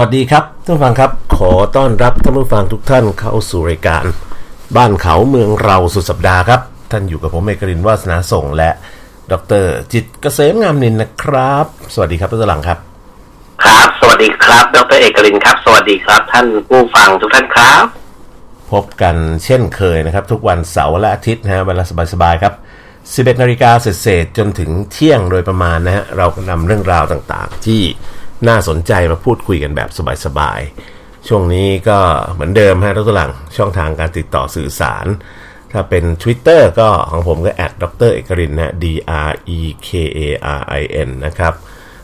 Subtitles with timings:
[0.00, 4.04] วัสดีครับท่านผู้ฟังครับ ขอต้อนรับท่านผู้ฟังทุกท่านเข้าสู่รายการ
[4.76, 6.60] บ้านเขาเมืองเราสุดสัปดาห์ครับ
[6.90, 8.70] ท่านอยู่กับผมเอกรินวาสนาส่งและ
[9.32, 12.78] ดรจิตรเกษมงามนินนะครับ สวัสดีครับท่านหลังครับ
[13.64, 17.84] ครับ สวัสดีครับ ดรเอกลินครับ สวัสดีครับ ท่านผู้ฟังทุกท่านครับ
[18.72, 22.54] พบกันเช่นเคยนะครับ ทุกวันเสาร์และอาทิตย์นะฮะเวลาสบายๆครับ
[23.36, 27.82] 11นาฬิกาเศษๆจนถึงเที่ยงโดยประมาณนะฮะเราก็นำเรื่องราวต่างๆ ที่
[28.48, 29.88] น่าสนใจมาพูดคุยกันแบบ
[30.24, 31.98] สบายๆ ช่วงนี้ก็
[32.32, 35.06] เหมือนเดิมฮะทุกหลังช่องทางการติดต่อสื่อสาร
[35.72, 38.84] ถ้าเป็น Twitter ก็ของผมก็แอดดรเอกรินนะ D
[39.28, 39.88] R E K
[40.18, 40.20] A
[40.58, 41.54] R I N นะครับ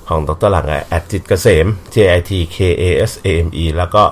[0.09, 4.03] ของดรหลังแอดจิตเกษม J I T K A S A M E แล้วก็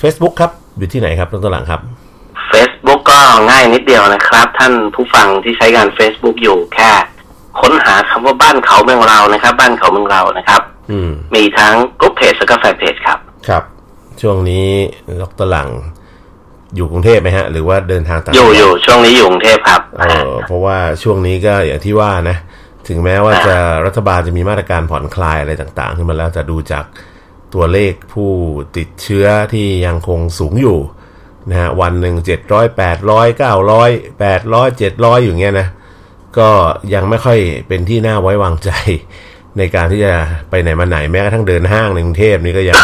[0.00, 1.80] Facebook ครับ อยู่ที่ไหนครับดรหลังครับ
[2.52, 6.90] Facebook ก็ง่ายนิดเดียวนะครับ ท่านผู้ฟังที่ใช้งาน Facebook อยู่แค่
[7.60, 10.62] ค้นหาคำว่าบ้านเขาเมืองเรานะครับ บ้านเขาเมืองเรานะครับ
[11.08, 13.18] มมีทั้งกลุ่มเพจและก็แฟนเพจครับ
[13.48, 13.62] ครับ
[14.22, 14.66] ช่วงนี้
[15.22, 15.70] ดรหลัง
[16.76, 22.36] อยู่กรุงเทพไหมฮะ หรือว่าเดินทางต่างอยู่จังหวัดอยู่ช่วงนี้อยู่กรุงเทพครับเออเพราะว่าช่วงนี้ก็อย่างที่ว่านะ
[22.88, 26.84] ถึงแม้ว่าจะรัฐบาลจะมีมาตรการผ่อนคลายอะไรต่างๆขึ้นมาแล้วแต่ดูจาก
[27.54, 28.30] ตัวเลขผู้
[28.76, 30.78] ติดเชื้อที่ยังคงสูงอยู่
[31.50, 33.90] นะฮะวันหนึ่งเจ็ดร้อยแปดร้อยเก้าร้อย
[34.20, 35.68] แปดร้อยเจ็ดร้อยอยู่เงี้ยนะ
[36.38, 36.48] ก็
[36.94, 38.70] ยังไม่ค่อยเป็นที่น่าไว้วางใจ
[39.58, 40.12] ในการที่จะ
[40.50, 42.76] ไปไหนมาไหนแม้กระทั่งเดินห้างในกรุงเทพนี่ก็ยัง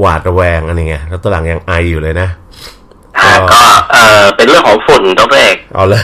[0.00, 2.28] หวาดระแวงอันนี้ไงแล้วตวหลังยังไออยู่เลยนะ
[3.24, 6.02] ฮะก็เออเป็นเรื่องของฝุ่นดรเอกเอาเลย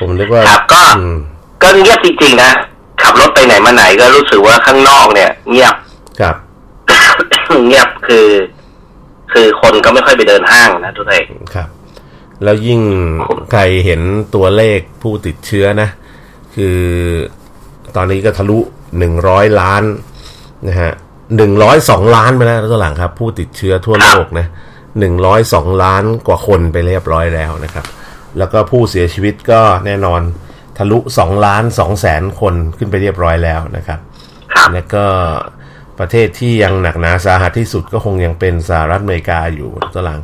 [0.00, 1.16] ผมนึกว่าครับก็อืม
[1.62, 2.52] ก็เงียบจริงๆนะ
[3.02, 5.74] ขับรถไปไหนมาไหนก็รู้สึกว่าข้างนอกเนี่ย เงียบ
[6.20, 6.34] ครับ
[7.66, 8.26] เงียบคือ
[9.32, 11.24] คือคนก็ไม่ค่อยไปเดินห้างนะทุกท่าน
[11.54, 11.68] ครับ
[12.44, 12.80] แล้วยิ่ง
[13.52, 14.00] ใครเห็น
[14.34, 15.88] ตัวเลขผู้ติดเชื้อนะ
[16.54, 16.78] คือ
[17.96, 18.58] ตอนนี้ก็ทะลุ
[18.98, 19.82] หนึ่งร้อยล้าน
[20.68, 20.92] นะฮะ
[21.36, 24.46] หนึ่งร้อยสองล้านไปแล้วตัวหลังครับ ผู้ติดเชื้อทั่วโลกนะ
[25.00, 27.84] หนึ่งร้อยสองล้านกว่าคนไปเรียบร้อยแล้วนะครับ
[28.38, 30.20] แล้วก็ผู้เสียชีวิตก็แน่นอน
[30.78, 33.98] ทะลุสองล้านสองแสนคนขึ้นไปเรียบร้อยแล้วนะครับ
[34.52, 35.04] ครับแล้วก็
[35.98, 40.20] ประเทศที่ยังหนักหนาสาหัสที่สุดก็คงยังเป็นสหรัฐอเมริกาอยู่ตวหลัง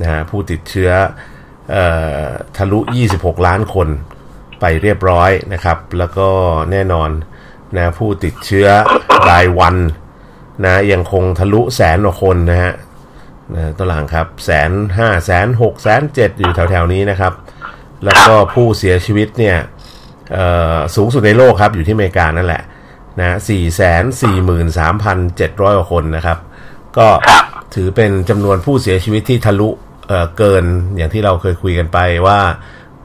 [0.00, 0.90] นะฮะผู้ติดเชื้อ
[1.70, 1.84] เอ่
[2.24, 2.26] อ
[2.56, 2.78] ทะลุ
[3.14, 3.88] 26 ล้านคน
[4.62, 6.28] ไปเรียบร้อยนะครับ แล้วก็
[6.70, 7.10] แน่นอน
[7.76, 8.68] นะผู้ติดเชื้อ
[9.28, 9.76] รายวัน
[10.64, 12.72] นะยังคงทะลุแสนกว่าคนนะฮะ
[13.54, 17.32] นะตัวหลังครับแสนห้าแสนหกแสนเจ็ดอยู่แถวๆนี้นะครับ
[18.04, 19.56] แล้วก็ผู้เสียชีวิตเนี่ย
[20.96, 22.62] สูงสุดในโลกครับอยู่ที่อเมริกานั่นแหละ
[23.20, 26.38] นะสี่แสนสี่หมื่นสามพันเจ็ดร้อยกว่าคนนะครับ
[26.98, 27.08] ก็
[27.74, 29.68] ถือเป็นจำนวนผู้เสียชีวิตที่ทะลุ
[30.08, 30.64] เเกิน
[30.96, 32.38] อย่างที่เราเคยคุยกันไปว่า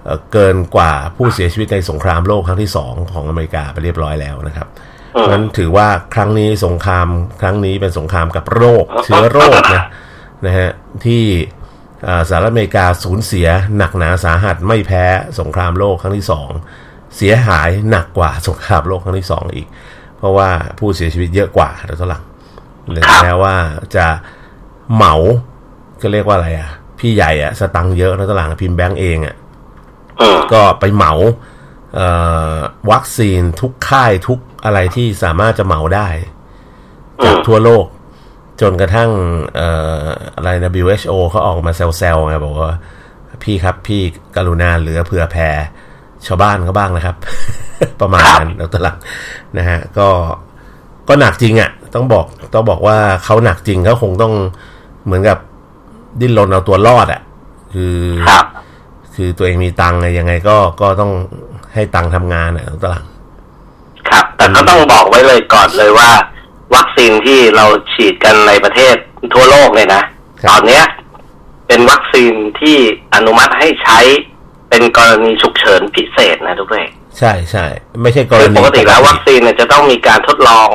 [0.07, 4.67] เอ่อเกินกว่าผู้เสียชีวิตในสงครามโลกครั้งที่สองของอเมริกาไปเรียบร้อยแล้วนะครับ
[5.09, 7.07] เพราะฉะนั้นถือว่าครั้งนี้สงคราม
[7.41, 9.85] ครั้งนี้เป็นสงครามกับโรค เชื้อโรคนะ
[10.45, 10.69] นะฮะ
[11.05, 11.23] ที่
[12.07, 13.47] อ่าสหรัฐอเมริกาสูญเสีย
[13.77, 15.05] หนักหนาสาหัสไม่แพ้
[15.39, 16.49] สงครามโลกครั้งที่สอง
[17.17, 19.67] เสียหายหนักกว่าสงครามโลกครั้งที่สองอีก
[20.17, 22.23] เพราะว่าผู้เสียชีวิตเยอะกว่าโดยเท่าหลัง
[22.95, 23.55] ถึงแม้ว่า
[23.95, 24.07] จะ
[24.93, 25.15] เหมา
[26.01, 26.69] ก็เรียกว่าอะไรอะ
[26.99, 29.46] พี่ใหญ่อะสตังค์เยอะนะตวหลังพิมพ์แบงก์เองอะอืม
[30.53, 31.13] ก็ไปเหมา
[31.95, 32.07] เอ่
[32.53, 32.55] อ
[32.91, 36.07] วัคซีนทุกค่ายทุกอะไรที่สามารถจะเหมาได้
[37.23, 37.85] จากทั่วโลก
[38.61, 39.09] จนกระทั่ง
[39.55, 39.69] เอ่
[39.99, 40.03] อ
[40.35, 42.77] อะไรนะ WHO เขาออกมาแซวๆไงบอกว่า
[43.43, 44.01] พี่ครับพี่
[44.35, 45.49] กรุณาเหลือเผื่อแผ่
[46.25, 47.15] ชาวบ้านเขาบ้างนะครับ
[48.01, 48.97] ประมาณนั้นแล้วตวหลัง
[49.57, 50.07] นะฮะ ก็
[51.07, 54.33] ก็หนักจริงอะ่ะ ต้องบอกต้องบอกว่าเขาหนักจริงเขาคงต้อง
[55.05, 55.37] เหมือนกับ
[56.19, 57.21] ดิ้นรนเอาตัวรอดอะ่ะ
[57.73, 57.95] คือ
[59.17, 61.11] ครับคือตัวเองมีตังค์ไงยังไงก็ก็ต้อง
[61.73, 63.05] ให้ตังค์ทำงานอะตวหลัง
[64.09, 66.09] ครับ แต่ก็ต้องบอกไว้เลยก่อนเลยว่า
[66.75, 68.95] วัคซีนที่เราฉีดกันในประเทศ
[69.33, 70.01] ทั่วโลกเลยนะ
[70.41, 70.83] ครับตอนเนี้ย
[71.67, 72.77] เป็นวัคซีนที่
[73.15, 73.99] อนุมัติให้ใช้
[74.69, 76.87] เป็นกรณีฉุกเฉินพิเศษนะทุกท่าน
[77.19, 77.65] ใช่ใช่
[78.01, 80.69] ไม่ใช่กรคือณีปกติแล้ววัคซีนเนี่ยจะต้องมีการทดลอง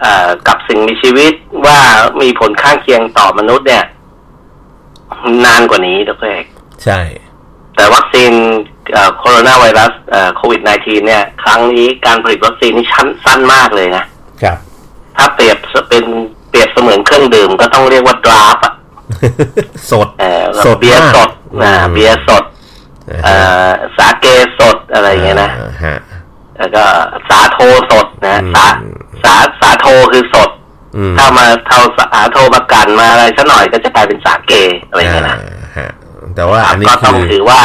[0.00, 1.32] เออกับสิ่งมีชีวิต
[1.66, 1.78] ว่า
[2.20, 3.84] มีผลข้างเคียงต่อมนุษย์เนี่ย
[5.44, 6.44] นานกว่านี้ทุกท่าน
[6.84, 7.00] ใช่
[7.80, 8.32] แต่วัคซีน
[9.18, 9.92] โคโรนาไวรัส
[10.36, 14.04] โควิด -19 เนี่ย ครั้งนี้การผลิตวัคซีนนี่ชั้นสั้นมากเลยนะ
[14.42, 14.56] ครับ
[15.16, 15.56] ถ้าเปรียบ
[15.88, 16.04] เป็น
[16.50, 18.74] เปรียบเสมือนเครื่องดื่มก็ต้องเรียกว่า draft อะ
[19.90, 21.30] สดเออสดเบียร์มากสด
[21.62, 22.44] นะอืมเบียร์สด
[23.10, 24.26] นะเอ่ฮะอสาเก
[24.58, 25.96] สดอะไรอย่างเงี้ยนะอ่าฮะ
[26.58, 26.84] แล้วก็
[27.28, 27.58] สาโท
[27.90, 28.68] สดนะอืมสา
[29.24, 30.50] สาสาโทคือสด
[30.96, 34.52] อืมถ้ามาเท่าสาโทมากันมาอะไรสักหน่อยก็จะกลายเป็นสาเก
[34.88, 35.90] อะไรอย่างเงี้ยนะอ่าฮะ
[36.36, 37.60] แต่ว่าอันนี้ก็ต้องคือถือว่า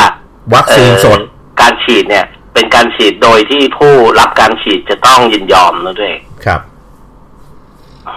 [0.56, 1.28] วัคซีนสดเอ่
[1.58, 6.14] อการฉีดเนี่ย เป็นการฉีดโดยที่ผู้รับการฉีดจะต้องยินยอมนะด้วย
[6.46, 6.62] ครับ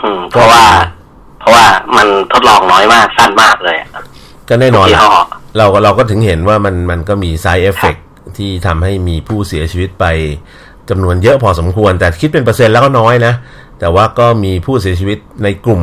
[0.03, 0.65] อืมเพราะว่า
[1.39, 1.65] เพราะว่า
[1.97, 3.89] มันทดลองน้อยมากสั้นมากเลยอะ
[4.49, 5.15] ก็แน่นอนยี่ละห้อ
[5.59, 8.01] เราก็เราก็ถึงเห็นว่ามันมันก็มี side effect
[8.37, 10.07] ที่ทำให้มีผู้เสียชีวิตไป
[10.91, 13.35] จำนวนเยอะพอสมควร แต่คิดเป็นเปอร์เซ็นต์แล้วก็น้อยนะ
[13.81, 15.83] แต่ว่าก็มีผู้เสียชีวิตในกลุ่ม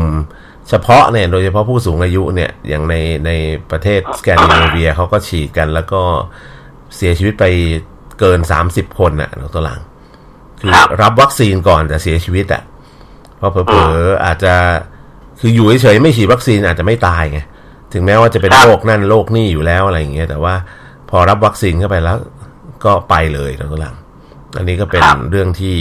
[0.70, 2.96] เฉพาะเนี่ยโดยเฉพาะผู้สูงอายุเนี่ยอย่างใน
[3.26, 3.32] ใน
[3.72, 6.02] ประเทศสแกนดิเนเวียเขาก็ฉีดกันแล้วก็
[6.96, 7.46] เสียชีวิตไป
[8.20, 8.40] เกิน
[8.70, 9.80] 30คนน่ะตัวหลัง
[10.60, 12.64] คือครับรับวัคซีนก่อนแต่เสียชีวิตอะ
[13.38, 14.54] เพราะเผลอๆอาจจะ
[15.40, 17.40] คืออยู่เฉยๆไม่ฉีดวัคซีนอาจจะไม่ตายไง
[17.94, 20.56] ถึงแม้ว่าจะเป็นครับโรคนั่นโรคนี่อยู่แล้วอะไรอย่างเงี้ยแต่ว่า
[21.10, 22.18] พอรับวัคซีนเข้าไปแล้ว
[22.86, 23.96] ก็ไปเลยนะตัวหลัง
[24.58, 25.76] อันนี้ก็เป็นครับเรื่องที่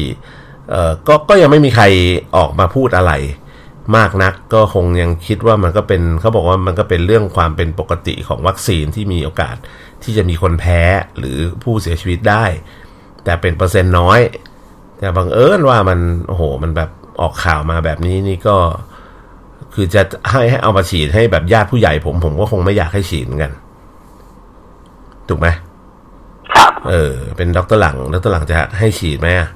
[0.71, 1.85] เอ่อก็ก็ยังไม่มีใคร
[2.37, 3.13] ออกมาพูดอะไร
[3.97, 9.57] มากนักก็คงยังคิดว่ามันก็เป็นเขาบอกว่ามันก็เป็นเรื่องความเป็นปกติของวัคซีนที่มีโอกาส
[10.03, 10.81] ที่จะมีคนแพ้
[11.19, 12.45] หรือผู้เสียชีวิตได้
[13.25, 14.21] แต่เป็นเปอร์เซ็นต์น้อย
[14.99, 15.99] แต่บังเอิญว่ามัน
[16.29, 16.91] โอ้โหมันแบบ
[17.21, 18.57] ออกข่าวมาแบบนี้นี่ก็
[19.75, 23.53] คือจะให้ให้เอามาฉีดให้แบบญาติผู้ใหญ่ผมผมก็คงไม่อยากให้ฉีดเหมือนกัน
[25.29, 25.49] ถูกไหม
[26.55, 29.49] ครับเออ เป็นดรหลังดรหลังจะให้ฉีดไหมอะ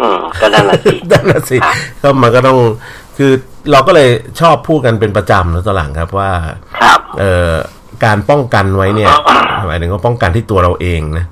[0.00, 1.56] อืมก็นั่นแหละสินั่นน่ะสิ
[2.02, 2.58] ก็มันก็ต้อง
[3.22, 3.34] คือ
[3.72, 6.30] เราก็เลยชอบพูดกันเป็นประจำนะตอนหลังครับว่า
[6.82, 7.52] ครับเอ่อ
[8.04, 9.10] การป้องกันไว้เนี่ย
[9.68, 11.26] หมายถึงว่าป้องกันที่ตัวเราเองนะ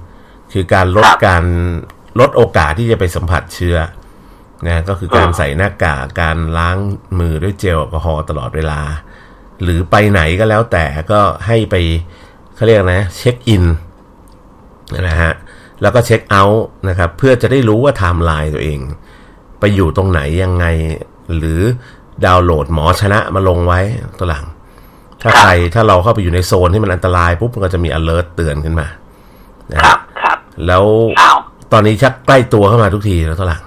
[0.53, 1.45] คือการลดครับการ
[2.21, 3.77] ลดโอกาสที่จะไปสัมผัสเชื้อ
[4.67, 6.77] นะก็คือการอืมใส่หน้ากากการล้าง
[7.19, 8.81] มือด้วยเจลแอลกอฮอล์ตลอดเวลา
[9.63, 11.75] หรือไปไหนก็แล้วแต่ก็ให้ไป
[12.55, 13.65] เขาเรียกนะ เช็คอิน
[15.09, 15.33] นะฮะ
[15.83, 18.79] แล้วก็เช็คเอาท์นะครับ เพื่อจะได้รู้ว่าไทม์ไลน์ตัวเอง
[19.61, 20.67] ไปอยู่ตรงไหนยังไง
[21.37, 21.61] หรือ
[22.25, 23.81] ดาวน์โหลดหมอชนะมาลงไว้
[24.19, 24.45] ตัวหลัง
[25.23, 28.87] ถ้าครับใครถ้าเราเข้าไปอยู่ในโซนที่มันอันตรายปุ๊บมันก็จะมี alert เตือนขึ้นมา
[29.73, 30.85] นะคฮะรับครับ แล้ว
[31.21, 31.39] อ้าว
[31.73, 33.63] ตอนนี้ชักใกล้ตัวเข้ามาทุกทีแล้วตัวหลัง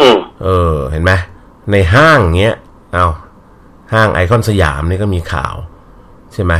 [0.00, 1.12] อืมเออ เห็นไหม
[1.72, 2.56] ในห้างเงี้ย
[2.94, 3.06] เอา
[3.92, 5.54] ห้างไอคอนสยามนี่ก็มีข่าว
[6.34, 6.52] ใช่ไหม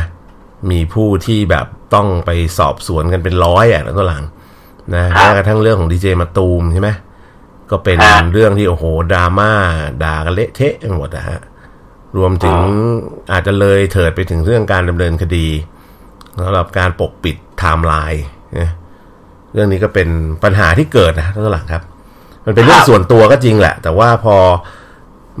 [0.71, 4.23] มีผู้ที่แบบต้องไปสอบสวนกันเป็นร้อยอะแล้วตัวหลัง
[4.95, 6.89] นะครับแม้กระทั่งเรื่องของดีเจมาตูมใช่ไหม
[7.71, 9.51] ก็เป็นครับเรื่องที่โอ้โหดราม่า
[10.03, 11.39] ด่ากันเละเทะไปหมดนะฮะ
[12.17, 12.57] รวมถึง
[13.31, 15.47] อาจจะเลยเถิดไปถึงเรื่องการดำเนินคดี
[16.41, 18.23] สำหรับการปกปิดไทม์ไลน์
[18.59, 18.69] นะ
[19.53, 20.07] เรื่องนี้ก็เป็น
[20.43, 21.83] ปัญหาที่เกิดนะท่านหลังครับ
[22.45, 24.37] มันเป็นเรื่องครับส่วนตัวก็จริงแหละ แต่ว่าพอ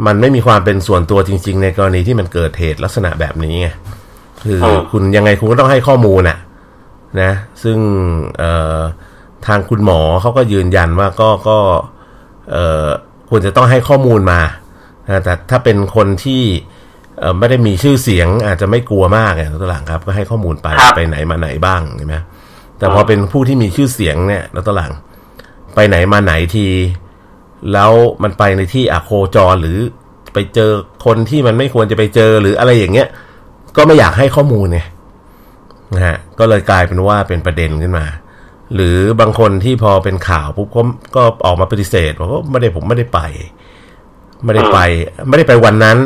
[0.05, 3.67] มันไม่มีความเป็นส่วนตัวจริง ๆ ในกรณีที่มันเกิดเหตุลักษณะแบบนี้ไง
[4.43, 6.37] คืออมคุณยังไงคุณก็ต้องให้ข้อมูลน่ะ
[7.21, 7.31] นะ
[7.63, 7.77] ซึ่ง
[8.39, 8.79] เอ่อ
[9.47, 11.92] ทางคุณหมอเขาก็ยืนยันว่าก็ก็เอ่อ
[13.29, 14.41] ควรจะต้องให้ข้อมูลมา
[15.07, 16.43] นะแต่ถ้าเป็นคนที่
[17.19, 22.15] เอ่อไม่ได้มีชื่อเสียงอาจจะไม่กลัวมากเนี่ยตัวหลังครับ ก็ให้ข้อมูลไปครับไปไหนมาไหนบ้างใช่ไหม
[22.77, 24.91] แต่พอเป็นผู้ที่มีชื่อเสียงเนี่ยแล้วตัวหลัง
[25.75, 26.67] ไปไหนมาไหนที
[27.73, 27.91] แล้ว
[28.23, 29.79] มันไปในที่อะโคจรหรือ
[30.33, 30.71] ไปเจอ
[31.05, 33.07] คนที่มันไม่ควรจะไปเจอหรืออะไรอย่างเงี้ย
[33.77, 34.79] ก็ไม่อยากให้ข้อมูลไง
[35.95, 38.05] นะฮะก็เลยกลายเป็นว่าเป็นประเด็นขึ้นมา
[38.75, 40.81] หรือบางคนที่พอเป็นข่าวปุ๊บก็
[41.15, 43.19] ก็ออกมาปฏิเสธบอกว่าไม่ได้ผมไม่ได้ไป
[44.43, 44.79] ไม่ได้ไป
[45.27, 45.97] ไม่ได้ไปวันนั้น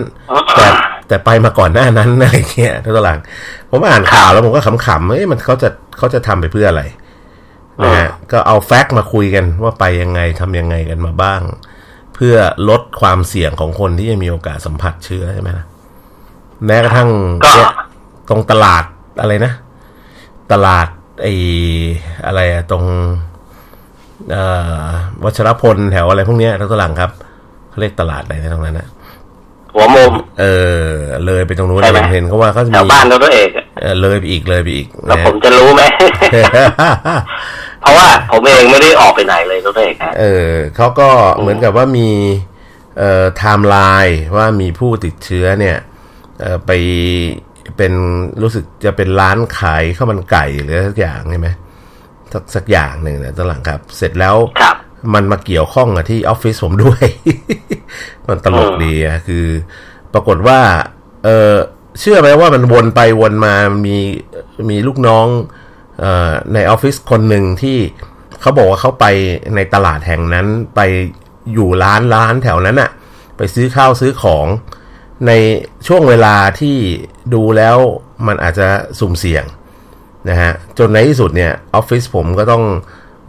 [0.55, 0.67] แต่
[1.07, 3.19] แต่ไปมาก่อนหน้านั้นอะไรเงี้ยท่านตหลัง
[3.71, 6.83] ผมอ่านข่าวแล้วผมก็ขำๆเอ้ยมันเขาจะเขาจะทำไปเพื่ออะไร
[7.83, 11.41] นะฮะก็เอาแฟกต์มาคุยกันว่าไปยังไงทำยังไงกันมาบ้าง
[12.15, 12.35] เพื่อ
[12.69, 15.65] ลดความเสี่ยงของคนที่จะมีโอกาสสัมผัสเชื้อใช่ไหมล่ะ
[16.65, 17.09] แม้กระทั่ง
[17.43, 17.69] ก็เนี่ย
[18.29, 18.83] ตรงตลาด
[19.21, 19.53] อะไรนะ
[20.51, 20.87] ตลาด
[21.21, 21.33] ไอ้
[22.25, 22.83] อะไรอะตรง
[24.31, 24.43] เอ่
[24.83, 24.85] อ
[25.23, 27.11] วัชรพลแถวอะไรพวกเนี้ยท่านตหลังครับ
[27.69, 28.87] เขาเรียกตลาดอะไรนะตรงนั้นนะ
[29.73, 30.45] หัวมุมเอ
[30.81, 30.85] อ
[31.25, 35.83] เลยไปตรงนู้นใช่ไหมเห็นเขาว่าเขาจะแถวมีบ้านดรเอกอะเออเลยไปอีกเลยไปอีกแล้วนะผมจะรู้ไหม
[37.81, 41.09] เพราะว่าผมเองไม่ได้ออกไปไหนเลยดรเอกฮะเออเขาก็
[41.39, 42.09] เหมือนกับว่ามี
[42.97, 45.77] เอ่อไทม์ไลน์ว่ามีผู้ติดเชื้อเนี่ย
[46.39, 46.71] เอ่อไป
[47.77, 47.93] เป็น
[48.41, 51.49] รู้สึกจะเป็นร้านขายข้าวมันไก่หรือสักอย่างใช่ไหม
[52.33, 54.75] สักสักอย่างหนึ่งนะตอนหลังครับ เสร็จแล้วครับ
[55.13, 57.03] มันมาเกี่ยวข้องกับที่ออฟฟิศผมด้วย
[58.27, 59.45] มันตลกดีอะคือ
[60.13, 60.59] ปรากฏว่า
[61.23, 61.53] เออ
[61.99, 63.53] เชื่อไหมว่ามันวนไปวนมา
[63.85, 63.97] มี
[64.69, 65.27] มีลูกน้อง
[65.99, 67.77] เอ่อในออฟฟิศคนหนึ่งที่
[68.41, 69.05] เขาบอกว่าเขาไป
[69.55, 70.79] ในตลาดแห่งนั้นไป
[71.53, 72.89] อยู่ร้านร้านแถวนั้นอะ
[73.37, 74.47] ไปซื้อข้าวซื้อของ
[75.27, 75.31] ใน
[75.87, 76.75] ช่วงเวลาที่
[77.33, 77.77] ดูแล้ว
[78.27, 78.67] มันอาจจะ
[78.99, 79.43] สุ่มเสี่ยง
[80.29, 82.63] นะฮะจนในที่สุดเนี่ยออฟฟิศผมก็ต้อง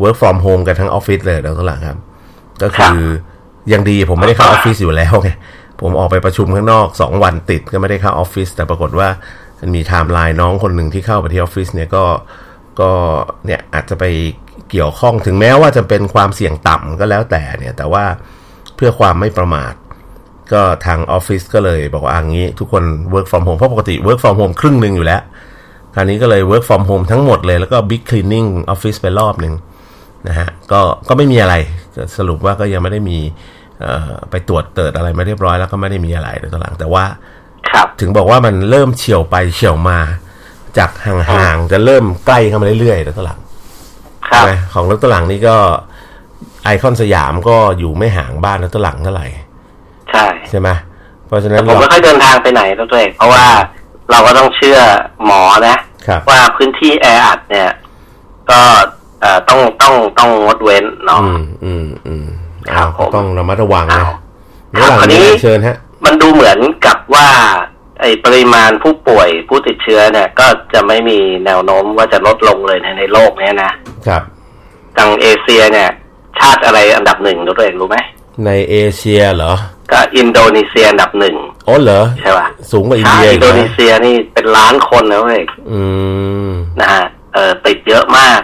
[0.02, 1.98] work from home กันทั้งออฟฟิศเลยแล้วก็หลังครับ
[2.62, 2.98] ก็คือ
[3.72, 5.30] ยังดีผมไม่ได้เข้าออฟฟิศอยู่แล้วไง
[5.80, 9.08] ผมออกไปประชุมข้างนอกสองวันติดก็ไม่ได้เข้าออฟฟิศแต่ปรากฏว่า
[9.60, 12.04] มันมีไทม์ไลน์น้องคนหนึ่งที่เข้าไปที่ออฟฟิศเนี่ยก็
[12.80, 12.90] ก็
[13.46, 14.04] เนี่ยอาจจะไป
[14.70, 18.04] เกี่ยวข้องถึงแม้ว่าจะเป็นความเสี่ยงต่ำก็แล้วแต่เนี่ย แต่ว่า
[18.76, 19.72] เพื่อความไม่ประมาท
[20.52, 25.22] ก็ทางออฟฟิศก็เลยบอกว่าอย่างนี้ ทุกคน work from home เพราะปกติ work from home ครึ่งหนึ่งอยู่แล้ว
[25.94, 29.54] คราวนี้ก็เลย work from home ทั้งหมดเลยแล้วก็ big cleaning office ไปรอบหนึ่ง
[30.28, 31.54] นะฮะก็ก็ไม่มีอะไร
[32.16, 33.18] สรุปว่าก็ยังไม่ได้มี
[34.30, 37.04] ไปตรวจเติดอะไรมาเรียบร้อยแล้วก็ไม่ได้มีอะไรในตอนหลัง แต่ว่า
[37.70, 39.98] ครับถึงบอกว่ามันเริ่มเฉียวไปเฉียวมา
[40.78, 43.40] จากห่างๆจะเริ่มใกล้เข้ามาเรื่อยๆในตอนหลัง
[44.28, 45.56] ครับนะของรถตอนหลังนี่ก็
[46.64, 49.26] ไอคอนสยามก็อยู่ไม่ห่างบ้านรถตอนหลังเท่าไหร่
[50.10, 50.68] ใช่ใช่ไหม
[51.26, 53.44] เพราะฉะนั้แต่นผมเราไม่ค่อยเดินทางไปไหนแล้วตัวเองเพราะว่า
[54.10, 54.78] เราก็ต้องเชื่อ
[55.26, 57.70] หมอนะครับว่าพื้นที่แออัดเนี่ย
[58.50, 58.60] ก็
[59.20, 62.26] เอ่อต้องต้องต้องงดเว้นเนาะอืมอืมอืม
[62.74, 64.10] ครัอ้าบวผมต้องระมัดระวังอ้านะว
[64.74, 67.28] ระหว่างคราวนี้นี้เชิญฮะ มันดูเหมือนกับว่า
[68.00, 73.72] ไอ้ปริมาณผู้ป่วยผู้ติดเชื้อเนี่ย ก็จะไม่มีแนวโน้มว่าจะลดลงเลยในในโลกเนี้ยนะ
[74.06, 74.22] ครับ
[74.96, 75.90] ทางเอเชียเนี่ย
[76.38, 77.98] ชาติอะไรอันดับหนึ่งตัวเองรู้ไหม
[78.44, 79.52] ในเอเชียเหรอ
[79.92, 81.36] ก็อินโดนีเซียอันดับหนึ่ง
[81.68, 85.42] อ๋อเหรอ ใช่ป่ะ สูงกว่าอินใช่เดียอิอีนกโดนีนะเซียนี่เป็นล้านคนนะเว้ย
[85.72, 85.82] อื
[86.48, 87.04] มนะฮะ
[87.34, 88.40] เออติดเยอะมาก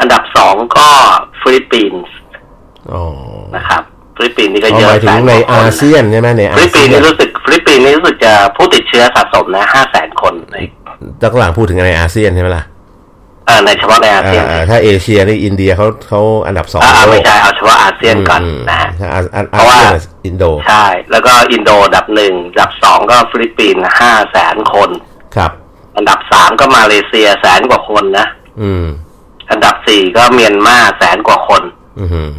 [0.00, 0.88] อันดับสองก็
[1.40, 2.14] ฟิลิปปินส์
[2.92, 3.04] อ๋อ
[3.56, 3.82] นะครับ
[4.16, 10.56] ฟิลิปปินส์นี่ก็เอาเยหอะมายถึงแสนในกว่าคอานเซียนใช่ไหมในอาฟิลิปปิเซีนส์ยนี่นรู้สึกฟิลิปปินส์นี่รู้สึกจะผู้ติดเชื้อสะสมนะห้าแสนคนใน
[11.22, 24.90] ตั้งหลังพูดถึงในอาเซียนใช่ไหมล่ะเออในเฉพาะในอาเซียนอ่าถ้าเอเชียนี่อินเดียเขาเขาอันดับสองอ่าโลไม่กใช่เอาเฉพาะอาเซียนก่อนมนะฮะถ้าอาอาเพราะว่าอาเซียนอินโดใช่ แล้วก็อินโดอันดับหนึ่งอันดับสองก็ฟิลิปปินส์ห้าแสนคน
[25.36, 25.52] ครับ
[25.96, 28.26] อันดับสามก็มาเลเซียแสนกว่าคนนะ
[28.62, 28.86] อืม
[29.50, 31.62] อันดับสี่ก็เมียนมาแสนกว่าคน
[32.00, 32.30] อืม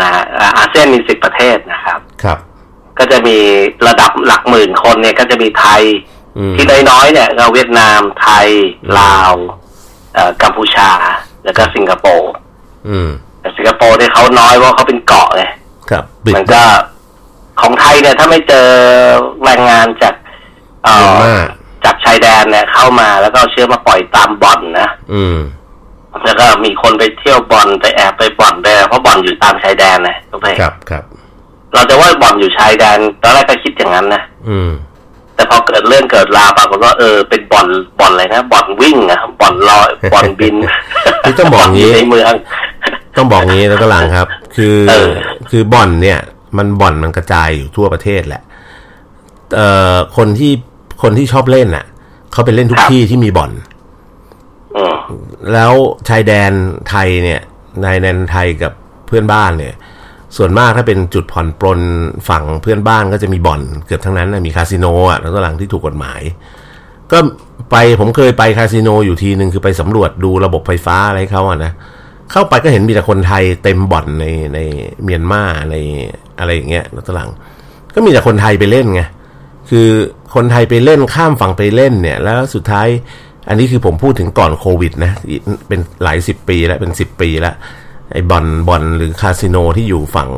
[0.00, 2.38] นะฮะอ่าอาเซียนมีสิบประเทศนะครับ ครับ
[2.98, 3.38] ก็จะมี
[3.88, 5.82] ระดับหลักหมื่นคนเนี่ย ก็จะมีไทย
[6.38, 8.48] อืมที่น้อยๆเนี่ยก็เวียดนามไทย
[8.98, 9.63] ลาวเอ่อ
[10.42, 10.88] กัมพูชา
[11.44, 12.32] แล้วก็สิงคโปร์
[12.88, 15.44] อืมแต่สิงคโปร์เนี่ยเขาน้อยเพราะเขาเป็นเกาะไง
[15.90, 16.62] ครับบิดมันก็
[17.60, 18.68] ของไทยเนี่ยถ้าไม่เจอ
[19.44, 20.14] แรงงานจาก
[20.84, 21.46] เอ่เยอะอมาก
[21.84, 25.38] จากชายแดนเนี่ยเข้ามาแล้วก็เอาเชื้อมาปล่อยตามบ่อนนะอืม
[26.24, 31.04] แล้วก็มีคนไปเที่ยวบ่อนไปแอบไปบ่อนไปเพราะบ่อนอยู่ตามชายแดนนะทุกท่านครับครับ
[31.74, 34.70] เราจะว่าบ่อนอยู่ชายแดนตอนแรกก็คิดอย่างนั้นนะอืม
[35.34, 40.54] แต่พอเกิดเรื่องเกิดราวปรากฏว่าเออเป็นบ่อนบ่อนอะไรนะบ่อนวิ่งอะบ่อนลอยบ่อนบิน
[41.22, 42.34] ที่ต้องบอกงี้ในเมือง
[43.16, 45.10] ต้องบอกงี้แล้วก็หลังครับ คือเออ
[45.50, 46.18] คือบ่อนเนี่ย
[46.56, 48.42] มันบ่อนมันกระจายอยู่ทั่วประเทศแหละ
[49.56, 50.52] เอ่อคนที่
[51.02, 51.84] คนที่ชอบเล่นน่ะ
[52.32, 53.50] เขาไปเล่นทุกที่ที่มีบ่อน
[54.76, 54.96] อืม
[55.52, 55.72] แล้ว
[56.08, 56.52] ชายแดน
[56.88, 57.40] ไทยเนี่ย
[57.82, 58.72] ในแดนไทยกับ
[59.06, 59.74] เพื่อนบ้านเนี่ย
[60.36, 61.80] ส่วนมากถ้าเป็นจุดผ่อนปลน
[62.28, 66.20] ฝั่งเพื่อนบ้านก็จะมีบ่อนเกือบทั้งนั้นนะมีคาสิโนอะแล้วก็หลังที่ถูกกฎหมาย
[67.12, 67.18] ก็
[67.70, 71.72] ไปผมเคยไปคาสิโนอยู่ทีหนึ่งคือไปสำรวจดูระบบไฟฟ้าอะไรเขาอะนะ
[72.30, 74.58] เข้าไปก็เห็นมีแต่คนไทยเต็มบ่อนในใน
[75.04, 75.76] เมียนมาใน
[76.38, 77.30] อะไรอย่างเงี้ยแล้วตหลัง
[77.94, 79.02] ก็มีแต่คนไทยไปเล่นไง
[79.70, 79.88] คือ
[80.34, 82.88] คนไทยไปเล่นข้ามฝั่งไปเล่นเนี่ย แล้วสุดท้าย
[83.48, 85.12] อันนี้คือผมพูดถึงก่อนโควิดนะ
[85.68, 87.54] เป็นหลายสิบปีแล้วเป็นสิบปีแล้ว
[88.12, 90.30] ไอ้บอลบอลหรือคาสิโนที่อยู่ฝั่ง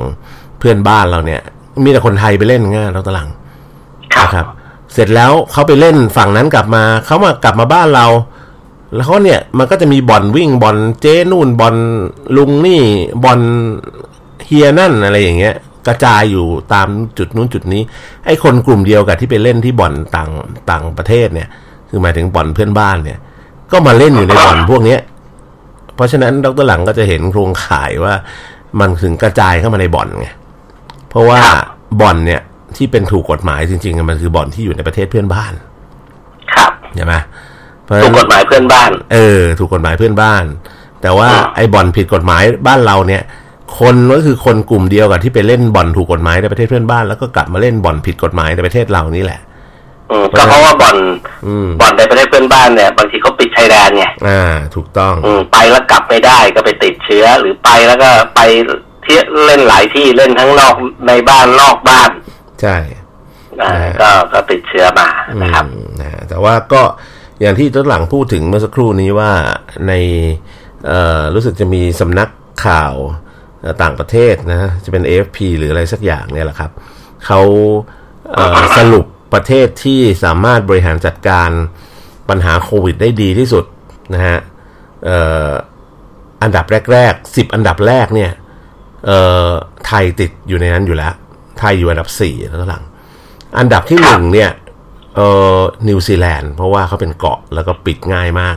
[0.59, 1.41] เพื่อนบ้านเราเนี่ย
[1.85, 3.29] มีแต่คนไทยไปเล่นง่ายแล้วตอนหลัง
[4.15, 4.47] ครับนะครับ
[4.93, 8.07] เสร็จแล้วเขาไปเล่นฝั่งนั้นกลับมาเขามากลับมาบ้านเรา
[8.95, 11.77] แล้วเขาเนี่ยมันก็จะมีบ่อนวิ่งบ่อนเจ้นู่นบ่อน
[12.37, 12.83] ลุงนี่
[13.25, 13.41] บ่อน
[14.47, 15.55] เฮียนั่นอะไรอย่างเงี้ย
[15.87, 17.83] กระจายอยู่ตามจุดนู้นจุดนี้
[18.27, 20.31] ไอ้คนกลุ่มเดียวกับที่ไปเล่นที่บ่อนต่าง
[20.71, 21.49] ต่างประเทศเนี่ย
[21.89, 23.19] คือหมายถึงบ่อนเพื่อนบ้านเนี่ย
[23.73, 25.01] ก็มาเล่นอยู่ในบ่อนพวกเนี้ย
[25.97, 28.15] เพราะฉะนั้นดรหลังก็จะเห็นโครงข่ายว่า
[28.81, 30.29] มันถึงกระจายเข้ามาในบ่อนไง
[31.11, 31.65] เพราะว่าครับ
[32.01, 32.41] บ่อนเนี่ย
[32.77, 35.53] ที่เป็นถูกกฎหมายจริงๆอะมันคือบ่อนที่อยู่ในประเทศเพื่อนบ้าน
[36.55, 37.15] ครับใช่ไหม
[37.85, 40.45] เพราะฉะถูนั้กนกฎหมายเพื่อนบ้าน เออ ถูกกฎหมายเพื่อนบ้าน
[41.03, 43.23] แต่ว่าอืมไอ้บ่อนผิดกฎหมายบ้านเราเนี่ย
[43.79, 49.56] คนก็คือคนกลุ่มเดียวกับที่ไปเล่นบ่อนถูกกฎหมายในประเทศเพื่อนบ้านแล้วก็กลับมาเล่นบ่อนผิดกฎหมายในประเทศเรานี่แหละอืม
[50.39, 50.99] ก็เพราะว่าบ่อน
[51.47, 54.43] อืมบ่อนในประเทศเพื่อนบ้านเนี่ย บางทีเขาปิดชายแดนไงอ่า
[54.75, 58.41] ถูกต้อง อืมไปแล้วกลับไม่ได้ก็ไปติดเชื้อ หรือไปแล้วก็ไป
[59.03, 60.75] เที่ยวเล่นหลายที่เล่นทั้งนอก
[61.09, 62.11] ในบ้านนอกบ้าน
[62.63, 62.77] ใช่
[63.63, 65.09] อ่านะฮะก็ก็ติดเชื้อมา
[65.43, 66.83] นะครับอืมนะฮะแต่ว่าก็
[67.41, 69.33] อย่างที่ต้นหลังพูดถึงเมื่อสักครู่นี้ว่า
[69.89, 69.93] ใน
[70.87, 72.29] เอ่อรู้สึกจะมีสำนัก
[72.67, 72.95] ข่าว
[73.61, 76.71] เอ่อต่างประเทศนะ จะเป็น AFP หรืออะไรสักอย่างเนี่ยแหละครับ
[77.27, 77.41] เขา
[78.35, 81.51] เอ่อสรุป ประเทศที่สามารถบริหารจัดการ
[82.29, 83.65] ปัญหาโควิดได้ดีที่สุด
[84.15, 84.39] นะฮะ
[86.43, 88.31] อันดับแรกๆสิบอันดับแรกเนี่ย
[89.87, 91.15] ไทยติดอยู่ในนั้นอยู่แล้ว
[91.59, 92.85] ไทยอยู่อันดับสี่แล้วหลัง
[93.59, 94.51] อันดับที่หนึ่งเนี่ย
[95.89, 98.57] นิวซีแลนด์เพราะว่าเขาเป็นเกาะแล้วก็ปิดง่ายมาก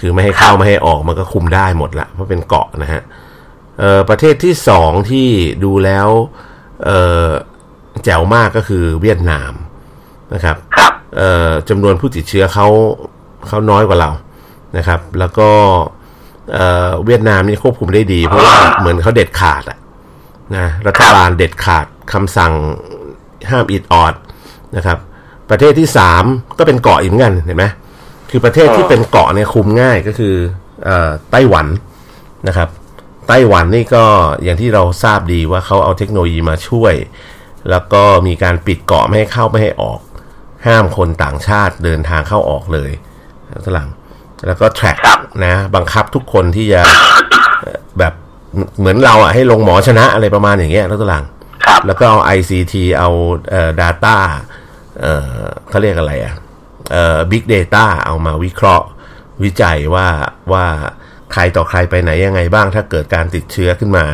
[0.00, 3.02] คือไม่ให้เข้าไม่ให้ออกมันก็คุมได้หมดละเพราะเป็นเกาะนะฮะ
[4.08, 5.28] ประเทศที่สองที่
[5.64, 6.08] ดูแล้ว
[6.84, 7.28] เอ่อ
[8.04, 9.52] แจ๋วมากก็คือเวียดนาม
[10.34, 12.66] นะครับครับเอ่อจำนวนผู้ติดเชื้อเขา
[13.48, 14.10] เขาน้อยกว่าเรา
[14.76, 15.48] นะครับ แล้วก็
[16.54, 19.78] เอ่อเวียดนามนี่ควบคุมได้ดี เพราะว่าเหมือนเขาเด็ดขาดอะ
[20.56, 22.52] นะรัฐบาลเด็ดขาดคำสั่ง
[23.50, 24.14] ห้ามอิดออด
[24.76, 24.98] นะครับ
[25.50, 26.24] ประเทศที่สาม
[26.58, 27.64] ก็เป็นเกาะอีกเหมือนกันเห็นไหม
[28.30, 30.34] คือประเทศที่เป็นเกาะเนี่ยคุมง่ายก็คือ
[30.84, 31.66] เอ่อไต้หวัน
[32.48, 32.68] นะครับ
[33.28, 34.04] ไต้หวันนี่ก็
[34.44, 36.94] อย่างที่เราทราบดีว่าเขาเอาเทคโนโลยีมาช่วย
[37.70, 39.98] แล้วก็มีการปิดเกาะไม่ให้เข้าไม่ให้ออก
[40.66, 42.90] ห้ามคนต่างชาติเดินทางเข้าออกเลย
[43.66, 43.88] ฝรั่ง
[44.46, 46.80] แล้วก็แทร็กครับนะ บังคับทุกคนที่จะ
[47.62, 48.14] เอ่อแบบ
[48.78, 51.24] เหมือนเราอะให้ลงหมอชนะอะไรประมาณอย่างเงี้ยแล้วฝรั่ง
[51.66, 53.10] ครับแล้วก็เอา ICT เอา
[53.50, 54.16] เอ่อ data
[55.00, 55.30] เอ่อ
[55.68, 56.34] เขาเรียกอะไรอะ
[56.92, 58.86] เอ่อ big data เอามาวิเคราะห์
[59.44, 60.08] วิจัยว่า
[60.52, 60.66] ว่า
[61.32, 64.04] ใครต่อใครไปไหนยังไงบ้าง ถ้าเกิดการติดเชื้อขึ้นมา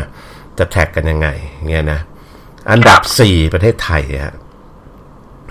[0.59, 1.29] จะแท็กกันยังไง
[1.71, 2.01] เงี้ยนะ
[2.71, 4.35] อันดับสี่ประเทศไทยฮะ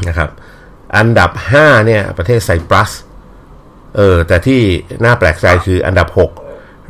[0.07, 0.29] นะครับ
[0.97, 2.91] อันดับห้าเนี่ย ประเทศไซปรัส
[3.95, 4.61] เออ แต่ที่
[5.03, 6.31] น่าแปลกใจคืออันดับหก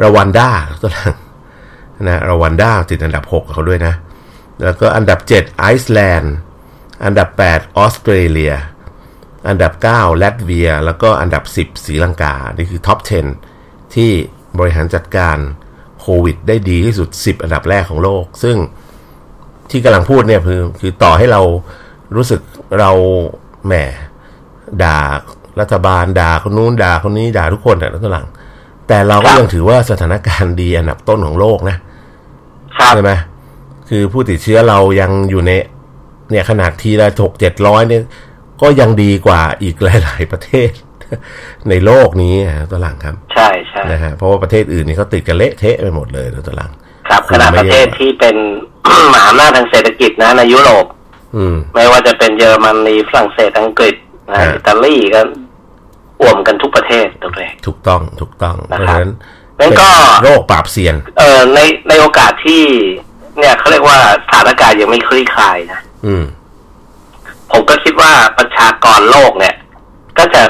[0.03, 0.49] รวันดา
[0.81, 1.15] ตัวหลัง
[2.03, 3.93] นะรวันดาติดอันดับหกกับเขาด้วยนะ
[4.63, 6.35] แล้วก็อันดับเจ็ดไอซ์แลนด์
[7.05, 8.53] อันดับแปดออสเตรเลีย
[9.47, 12.99] อันดับเก้าลัตเวีย แล้วก็อันดับสิบศรีลังกา นี่คือ top
[13.47, 14.11] 10 ที่
[14.59, 15.37] บริหารจัดการ
[15.99, 18.57] โควิดได้ดีที่สุด 10 อันดับแรกของโลก ซึ่ง
[19.69, 21.41] ที่กำลังพูดเนี่ยคือคือต่อให้เรา
[22.15, 22.41] รู้สึก
[22.79, 22.91] เรา
[23.67, 23.73] แหม
[24.83, 24.97] ด่า
[25.59, 28.27] รัฐบาลด่าคนนู้นด่าคนนี้ด่าทุกคนแต่ละหลัง
[28.87, 31.77] แต่เราก็ครับยังถือว่าสถานการณ์ดีอันดับต้นของโลกนะ
[32.77, 33.11] ครับใช่ไหม
[33.89, 35.51] คือผู้ติดเชื้อเรายังอยู่ใน
[36.29, 38.03] เนี่ยขนาดทีละหกเจ็ดร้อยเนี่ย
[38.61, 40.71] ก็ยังดีกว่าอีกหลาย ๆ ประเทศ
[41.69, 46.71] ในโลกนี้นะตัวหลังครับ ใช่ใช่นะฮะเพราะว่าประเทศอื่นนี่เขาติดกันเละเทะไปหมดเลยนะตัวหลัง
[47.09, 48.35] ครับคุขมณะไม่ประเทศแย่ที่เป็น
[49.13, 51.00] มหาอำนาจทางเศรษฐกิจนะในยุโรปอืม
[51.75, 53.95] ไม่ว่าจะเป็นเยอรมนีฝรั่งเศสอังกฤษ
[54.29, 55.21] นะฮะอิตาลีก็
[56.21, 59.09] อ่วมกันทุกประเทศตัวเองถูกต้องถูกต้องเพนะราะครับฉะนั้น
[59.59, 62.63] งั้นก็เป็นโรคปราบเซียน เอ่อในในโอกาสที่
[63.39, 66.25] เนี่ยเขาเรียกว่าสถานการณ์ยังไม่คลี่คลายนะอืม
[67.51, 69.55] ผมก็คิดว่าประชากรโลกเนี่ย
[70.17, 70.43] ก็จะ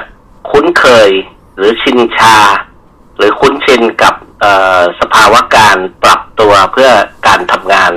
[0.52, 1.10] คุ้นเคย
[1.58, 2.36] หรือชินชา
[3.18, 6.90] หรือคุ้นชินกับเอ่อสภาวะการปรับตัวเพื่อ
[7.28, 7.92] การทำงาน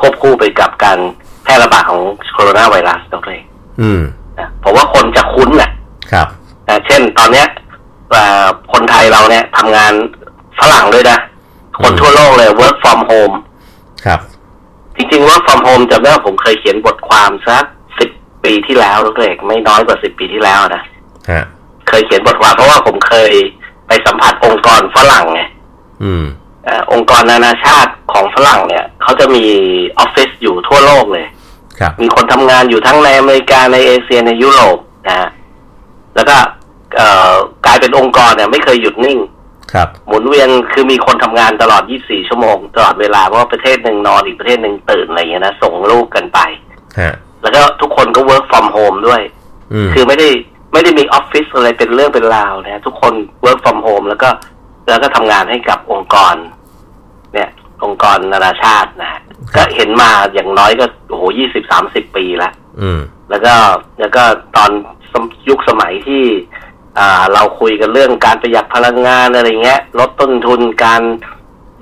[0.00, 0.98] ควบคู่ไปกับการ
[1.46, 2.00] แพร่ระบาดของ
[2.32, 3.44] โคโรนาไวรัสตัวเอง
[3.80, 4.02] อืม
[4.38, 5.70] นะผมว่าคนจะคุ้นแหละ
[6.12, 6.26] ครับ
[6.68, 7.46] นะเช่นตอนเนี้ย
[8.10, 9.92] เอ่อคนไทยเราเนี่ยทำงาน
[10.58, 11.18] ฝรั่งด้วยนะ
[11.82, 13.36] คนทั่วโลกเลย work from home
[14.04, 14.20] ครับ
[14.96, 17.64] จริงๆ work from home จำได้ว่าผมเคยเขียนบทความสัก
[17.98, 18.10] สิบ
[18.44, 20.82] ปีที่แล้วลูกเอกไม่น้อยกว่าสิบปีที่แล้วนะ
[21.30, 21.44] ฮะ
[21.88, 23.32] เคยเขียนบทความเพราะว่าผมเคย
[23.88, 25.40] ไปสัมผัสองค์กรฝรั่งไง
[26.04, 26.24] อืม
[26.64, 29.44] เอ่อองค์กรนานาชาติของฝรั่งเนี่ย เขาจะมี
[29.98, 31.35] ออฟฟิศอยู่ทั่วโลกเลยครับ
[32.02, 35.30] มีคนทำงานอยู่ทั้งในอเมริกาในเอเชียในยุโรปนะฮะ
[36.14, 36.36] แล้วก็
[36.96, 37.32] เอ่อ
[37.66, 39.18] กลายเป็นองค์กรเนี่ยไม่เคยหยุดนิ่ง
[39.72, 46.38] ครับ หมุนเวียนคือมีคนทำงานตลอด 24 ชั่วโมง ตลอดเวลาเพราะว่าประเทศหนึ่งนอนอีกประเทศหนึ่งตื่นอะไรอย่างเงี้ยนะส่งลูกกันไป
[47.00, 49.22] ฮะแล้วก็ทุกคนก็ work from home ด้วย
[49.72, 50.28] อืมคือไม่ได้
[50.72, 53.12] ไม่ได้มีออฟฟิศอะไรเป็นเรื่องเป็นราวนะทุกคน
[53.44, 54.28] work from home แล้วก็
[54.88, 56.34] แล้วก็ทำงานให้กับองค์กร
[57.34, 57.50] เนี่ย
[57.84, 59.20] องค์กรนานาชาตินะฮะ
[59.56, 63.54] ก็เห็นมาอย่างน้อยก็โอ้โหยี่สิบสามสิบปีแล้วอืมแล้วก็
[64.00, 64.22] แล้วก็
[64.56, 64.70] ตอน
[65.12, 66.24] สมยุคสมัยที่
[66.98, 71.02] อ่าเราคุยกันเรื่องการประหยัดพลังงานอะไรเงี้ย ลดต้นทุนการ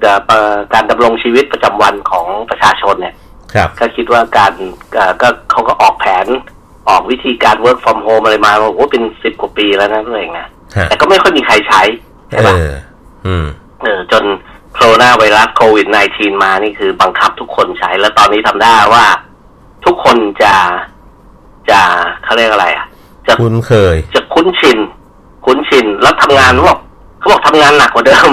[0.00, 3.14] เอ่อเอ่อการดำรงชีวิตประจำวันของประชาชนเนี่ย
[3.54, 4.52] ครับก็คิดว่าการ
[4.94, 6.26] เอ่อก็เขาก็ออกแผน
[6.88, 11.82] ออกวิธีการ work from home อะไรมาโอ้โหเป็นสิบกว่าปีแล้วนะตัวเองนะฮะแต่ก็ไม่ค่อยมีใครใช้
[12.30, 12.62] ใช่เอปะอ
[13.26, 13.46] อืม
[13.82, 14.24] เออจน
[14.74, 19.04] โคโรนาไวรัสโควิด -19 มานี่คือบังคับทุกคนใช้ แล้วตอนนี้ทำได้ว่า
[19.84, 20.54] ทุกคนจะ
[21.70, 21.80] จะ
[22.24, 22.86] เขาเรียกอะไรอะ
[23.26, 24.78] จะคุ้นเคย จะคุ้นชิน
[25.44, 26.78] คุ้นชิน แล้วทำงานเขาบอก
[27.18, 28.30] เขาบอกทำงานหนักกว่าเดิม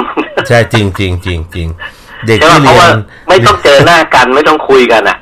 [0.47, 1.67] ใช่จริงจริงจริงจริง
[2.27, 2.95] เด็กใช่ไหมที่เพเรีราะยว่าน
[3.29, 5.17] ไม่ต้องเจอหน้ากันไม่ต้องคุยกันอะ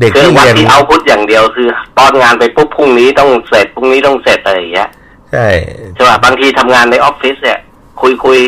[0.00, 4.88] เด็กคือที่วันเรียนที่เอาพุทอย่างเดียวคือตอนงานไปปุ๊บพรุ่งนี้ต้องเสร็จพรุ่งนี้ต้องเสร็จอะไรอย่างเงี้ย
[5.32, 5.46] ใช่
[5.94, 7.58] ใช่ป่ะบางทีทำงานในออฟฟิศเนี่ย
[8.00, 8.38] คุยคุย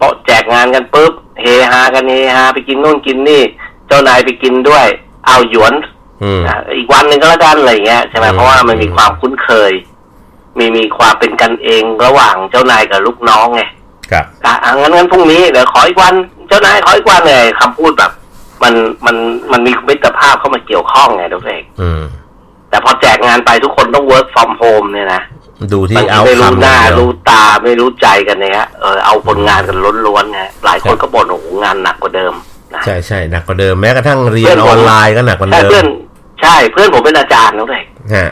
[0.00, 3.42] โปะแจกงานกันปุ๊บเฮฮากันเฮฮาไปกินนู่นกินนี่
[3.86, 4.86] เจ้านายไปกินด้วย
[5.26, 5.74] เอาหยวน
[6.22, 9.72] อืมอะอีกวันหนึ่งก็แล้วกันอะไรอย่างเงี้ยใช่ไหมอืมเพราะว่ามันมีความคุ้นเคย
[10.58, 13.62] มีมีความเป็นกันเองระหว่างเจ้านายกับลูกน้องไง
[14.12, 16.14] ครับอะอะงั้นงั้นพรุ่งนี้เดี๋ยวขออีกวัน
[16.48, 18.12] เจ้านายขออีกวันเลยคำพูดแบบ
[18.62, 18.74] มัน
[19.06, 19.16] มัน
[19.52, 22.02] มันมีมิตรภาพเข้ามาเกี่ยวข้องไงทุกเองอืม
[22.70, 25.22] แต่พอแจกงานไปทุกคนต้อง work from home เนี่ยนะ
[25.72, 32.34] ดูที่บางทีเอาไม่รู้คำหน้าอย่งเดียวรู้ตาไม่รู้ใจกันเนี่ยเออเอาผลงานกันล้วนๆไงหลายคนก็บ่นโอ้โหงานหนักกว่าเดิม
[32.74, 35.88] นะใช่ใช่หนักกว่าเดิมแม้กระทั่งเรียเพื่นอนอผมอนไลน์ก็หนักกว่าใช่เดิเพื่อนม
[36.42, 37.82] ใช่เพื่อนผมเป็นอาจารย์นะเลย
[38.14, 38.30] ฮะ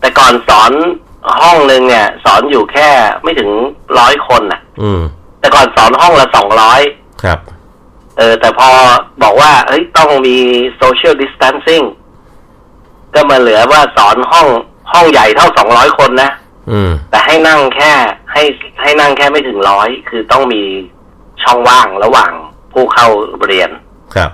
[0.00, 0.72] แต่ก่อนสอน
[1.40, 2.88] ห้องหนึ่งเนี่ย สอนอยู่แค่
[3.22, 3.50] ไม่ถึง
[3.98, 5.00] ร้อยคนน่ะ อืม
[5.40, 6.80] แต่ก่อนสอนห้องละสองร้อย
[7.22, 7.38] ครับ
[8.18, 8.68] เออ แต่พอ
[9.22, 10.36] บอกว่าเฮ้ยต้องมี
[10.80, 11.84] social distancing
[13.14, 14.48] ก็มาเหลือว่าสอนห้อง
[14.94, 16.30] ห้องใหญ่เท่าสองร้อยคนนะ
[16.70, 17.92] อืมแต่ให้นั่งแค่
[18.32, 18.42] ให้
[18.82, 20.62] ให้นั่งแค่ไม่ถึงร้อยคือต้องมี
[21.42, 22.32] ช่องว่างระหว่าง
[22.72, 23.06] ผู้เข้า
[23.46, 23.70] เรียน
[24.14, 24.30] ครับ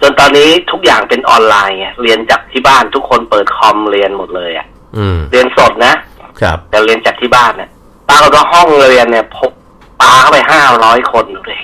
[0.00, 5.94] จนตอนนี้ทุกอย่างเป็นออนไลน์ไงเรียนจากที่บ้านทุกคนเปิดคอมเรียนหมดเลยอะ่ะอืมเรียนสดนะ
[6.40, 7.70] ครับแต่เรียนจากที่บ้านเนี่ย
[8.08, 9.52] ปาก็ห้องเรียนเนี่ยพก
[10.00, 11.60] ปาเข้าไปห้าร้อยคนเลย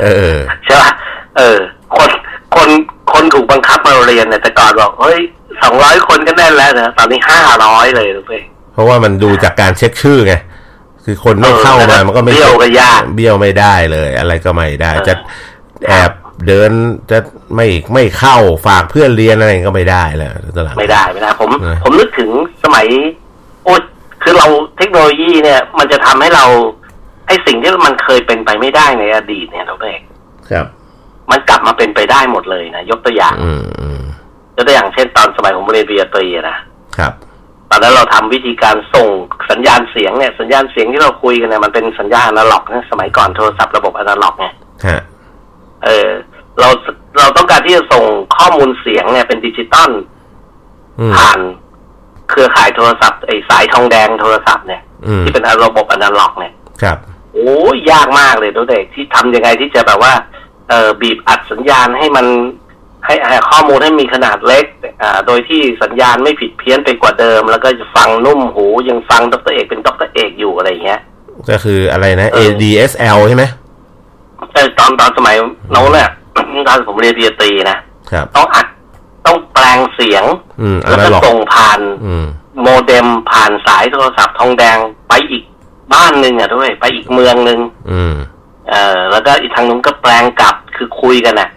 [0.00, 0.90] เออใช่ป่ะ
[1.36, 1.58] เออ
[1.96, 2.10] คน
[2.54, 2.68] คน
[3.12, 5.20] คนถูกบังคับมาเรียนเนี่ยแต่ก่อนบอกเฮ้ย
[5.60, 10.34] สองร้อยคนก็แน่นแล้วนะตอนนี้ห้าร้อยเลยเลยเพราะว่ามันดูจากการเช็คชื่อไง
[11.04, 15.14] คือคนไม่เข้ามามันก็ไม่เบี้ยวก็ยากเบี้ยวไม่ได้เลย อะไรก็ไม่ได้เออจะ
[15.88, 16.10] แอบ
[16.46, 16.70] เดิน
[17.10, 17.18] จะ
[17.56, 18.36] ไม่ไม่เข้า
[18.66, 22.30] ฝากเพื่อนเรียนอะไรก็ไม่ได้แล้วตอนหลังไม่ได้ไม่ได้ผมเออผมนึกถึง
[22.64, 22.86] สมัย
[23.64, 23.74] โอ้
[24.22, 24.46] คือเรา
[24.78, 26.44] เทคโนโลยีเนี่ย มันจะทำให้เรา
[27.26, 30.02] ไอ้สิ่งที่มันเคยเป็นไปไม่ได้ในอดีตเนี่ยเราเอง
[30.50, 30.66] ครับ
[31.30, 34.11] มันกลับมาเป็นไปได้หมดเลยนะยกตัวอย่าง อืมอืมยก
[34.66, 36.56] ตัวอย่างเช่นตอนสมัยผมเรียนปริญญาตรีอะนะ
[36.98, 37.12] ครับ
[37.70, 39.08] ตอนนั้นเราทำวิธีการส่ง
[39.50, 44.46] สัญญาณเสียงเนี่ยสัญญาณเสียงที่เราคุยกันเนี่ยมันเป็นสัญญาณอนาล็อกนะสมัยก่อนโทรศัพท์ระบบอนาล็อกไง
[44.86, 45.02] ฮะ
[45.84, 46.08] เออ
[46.60, 46.68] เรา
[47.18, 48.04] เราต้องการที่จะส่ง
[48.36, 49.90] ข้อมูลเสียงเนี่ยเป็นดิจิตอล
[51.00, 51.38] อืมผ่าน
[52.30, 56.98] เครือข่ายโทรศัพท์ไอ้สายทองแดงโทรศัพท์เนี่ยอืมที่เป็นระบบอนาล็อก เนี่ย ครับ
[57.34, 60.12] โอ้ยยากมากเลยตัวเด็กที่ทำยังไงที่จะแบบว่า
[60.68, 62.26] เออบีบอัดสัญญาณให้มัน
[63.06, 64.64] ให้ให้ข้อมูลให้มีขนาดเล็ก
[65.02, 71.00] อ่าโดยที่สัญญาณไม่ผิดเพี้ยนไปกว่าเดิม แล้วก็จะฟังนุ่มหูยังฟังดรเอกเป็นดรเอกอยู่อะไรเงี้ย
[71.50, 73.44] ก็คืออะไรนะเออ ADSL ใช่ไหม
[74.52, 75.36] แต่ตอนตอนสมัย
[75.72, 76.08] โน้นเนี่ย
[76.68, 77.78] ตอนผมเรียนปริญญาตรีนะ
[78.12, 78.66] ครับต้องอัด
[79.26, 80.24] ต้องแปลงเสียง
[80.60, 82.26] อืมอแล้วนาก็ล็อกส่งผ่านอืม
[82.62, 85.44] โมเด็มผ่านสายโทรศัพท์ทองแดงไปอีก
[85.94, 87.58] บ้านหนึ่งอะด้วย ไปอีกเมืองหนึ่ง
[87.90, 88.14] อืม
[88.68, 91.50] เอ่อแล้วก็อีกทางนู้นก็แปลงกลับคือคุยกันนะฮะ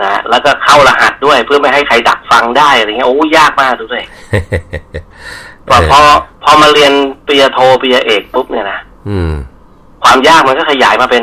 [0.00, 4.02] นะฮะแล้วก็เข้ารหัสด้วยเพื่อไม่ให้ใครดักฟังได้อะไรเงี้ยโอ้ยากมากด้วย
[5.68, 6.00] พอพอ
[6.44, 6.92] พอมาเรียน
[7.26, 9.32] ปริญญาโทปริญญาเอกปุ๊บเนี่ยนะอืม
[10.02, 11.22] ความยากมันก็ขยายมาเป็น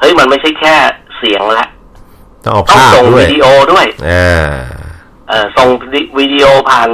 [0.00, 0.74] เฮ้ยมันไม่ใช่แค่
[1.18, 1.68] เสียงละ
[2.44, 4.48] ต้องเอาต้องภาพส่งด้วยวิดีโอด้วยอ่า
[5.28, 5.68] เอ่อส่ง
[6.18, 6.88] วิดีโอผ่าน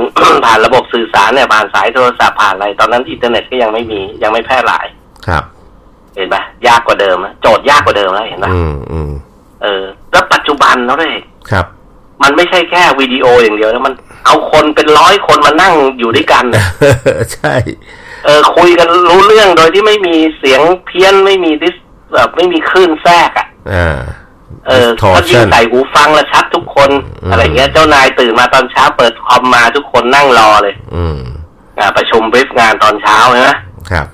[0.46, 4.86] ผ่านระบบสื่อสารเนี่ยผ่านสายโทรศัพท์ผ่านอะไร ตอนนั้นอินเทอร์เน็ตก็ยังไม่มียังไม่แพร่หลาย
[5.26, 5.44] ครับ
[6.14, 9.10] เห็นปะยากกว่าเดิมนะโจทย์ยากกว่าเดิมแล้วเห็นปะอืมอืม
[9.62, 11.14] เออ แล้วปัจจุบันเนาะเลย
[11.50, 11.66] ครับ
[12.22, 13.94] มันไม่ใช่แค่วิดีโออย่างเดียวนะมัน
[14.26, 16.64] เอาคนเป็นร้อยคนมานั่งอยู่ด้วยกันน่ะ
[17.34, 17.54] ใช่
[18.24, 21.76] เออคุยกันรู้เรื่องโดยที่ไม่มีเสียงเพี้ยนไม่มีดิส
[22.14, 23.98] แบบไม่มีคลื่นแทรกอะอ่า
[24.68, 26.90] เออถ้ายิ่ง distortion ใส่หูฟังแล้วชัดทุกคน
[27.22, 31.18] อืมอะไรเงี้ยเจ้านายตื่นมาตอนเช้าเปิดคอมมาทุกคนนั่งรอเลย อืม
[31.78, 33.50] อ่าประชุม brief งานตอนเช้าใช่ไหม
[33.90, 34.06] ครับ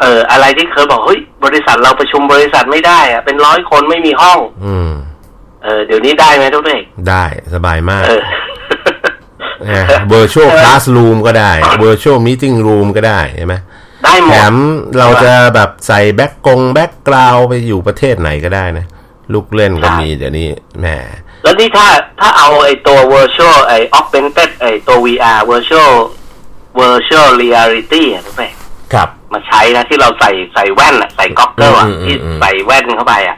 [0.00, 4.90] เอออะไรที่เคยบอกเฮ้ยบริษัทเราประชุมบริษัทไม่ได้อะเป็นร้อยคนไม่มีห้อง อืม
[5.86, 8.22] เออเดี๋ยวนี้ได้ไหมทุกเด็กได้สบายมากเออ
[9.70, 11.52] นะ virtual classroom ก็ได้
[11.84, 13.54] virtual meeting room ก็ได้ใช่ไหม
[14.04, 14.54] ได้หมดแถม
[14.98, 18.86] เราจะแบบใส่แบ็กกง background ไปอยู่ประเทศไหนก็ได้นะ
[19.32, 20.48] ลูกเล่นก็มีเดี๋ยวนี้
[20.80, 20.86] แหม
[21.42, 21.86] แล้วนี่ถ้า
[22.20, 25.92] ถ้าเอาไอ้ตัว virtual ไอ้ augmented ไอ้ตัว VR virtual
[26.80, 28.52] virtual reality อะทุกเด็ก
[28.92, 33.36] ครับ มาใช้นะที่เราใส่ใส่แว่นอะใส่ก๊อกเกอร์อะอืมอืมที่อืมใส่แว่นเข้าไปอะ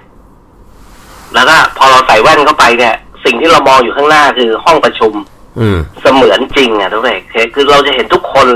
[1.35, 5.13] แล้วก็พอเราใส่แว่นเข้าไปเนี่ย สิ่งที่เรามองอยู่ข้างหน้าคือห้องประชุม
[5.61, 7.23] อืมเสมือนจริงอะทุกเอก
[7.55, 8.47] คือเราจะเห็นทุกคน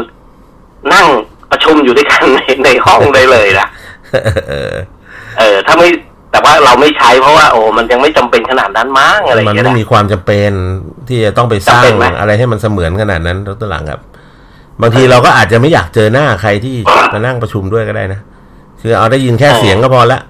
[0.95, 1.07] นั่ง
[1.51, 3.69] ประชุมอยู่ด้วยกันในในห้องได้เลยนะ
[4.49, 4.75] เออ
[5.39, 5.89] เออถ้าไม่
[6.31, 10.51] แต่ว่าเราไม่ใช้เพราะว่าโอ้มันยังไม่จำเป็นขนาดนั้นมั้งอะไรอย่างมันเงี้ยไม่นะมีความจำเป็น
[11.09, 14.01] ที่จะต้องไปสร้าจำเป็งนไหมอะไรให้มันเสมือนขนาดนั้นดรหลังครับ
[14.83, 16.75] บางทีเราก็อาจจะไม่อยากเจอหน้าใครที่
[17.15, 18.21] มานั่งประชุมด้วยก็ได้นะ
[18.81, 20.21] คือเอาได้ยินแค่เสียงก็พอละ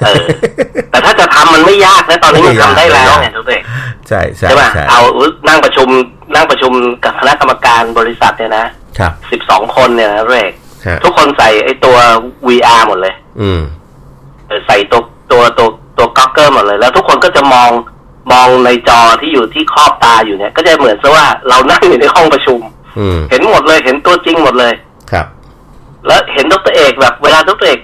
[0.00, 0.24] เออ
[0.90, 3.62] แต่ถ้าจะทำมันไม่ยากนะตอนนี้มันทำได้แล้วไม่ไงยากทุกเอก
[4.08, 5.00] ใช่ใช่ใช่ป่ะใช่เอา
[5.48, 5.88] นั่งประชุม
[6.34, 6.72] นั่งประชุม
[7.04, 8.66] กับคณะกรรมการบริษัทเนี่ยนะ
[8.98, 10.52] ครับสิบสองคนเนี่ยนะเรก
[10.86, 11.96] ฮะทุกคนใส่ไอ้ตัว
[12.48, 13.62] VR หมดเลย อืม
[14.48, 15.00] เออใส่ตัว
[15.32, 17.70] ตัวตัวตัวก๊อกเกอร์หมดเลย แล้วทุกคนก็จะมอง
[18.32, 22.60] มองในจอที่อยู่ที่ครอบตาอยู่เนี่ย ก็จะเหมือนซะว่าเรานั่งอยู่ในห้องประชุม
[22.98, 24.72] อืมเห็นหมดเลยเห็นตัวจริงหมดเลย
[25.12, 25.26] ครับ
[26.06, 27.80] แล้วเห็นดรเอกแบบ เวลาดรเอก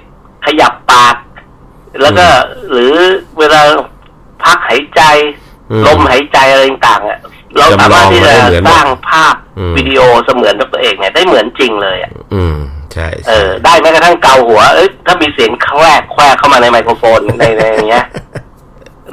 [0.46, 1.14] ขยับปาก
[2.02, 2.26] แล้วก็
[2.70, 2.94] หรือ
[3.38, 3.60] เวลา
[4.44, 5.02] พักหายใจ
[5.70, 7.18] อืมลมหายใจอะไรต่างๆอะ
[7.58, 12.56] เราสามารถที่จะจำลองไว้เหมือนสร้างภาพอืมวิดีโอเสมือนดรเอกเนี่ยได้เหมือนจริงเลยอะอืม
[12.92, 18.06] ใช่เอใช่อได้แม้กระทั่งเกาหัว เอ้ยถ้ามีเสียงแควกแควกเข้ามาในไมโครโฟนในในอย่างเงี้ย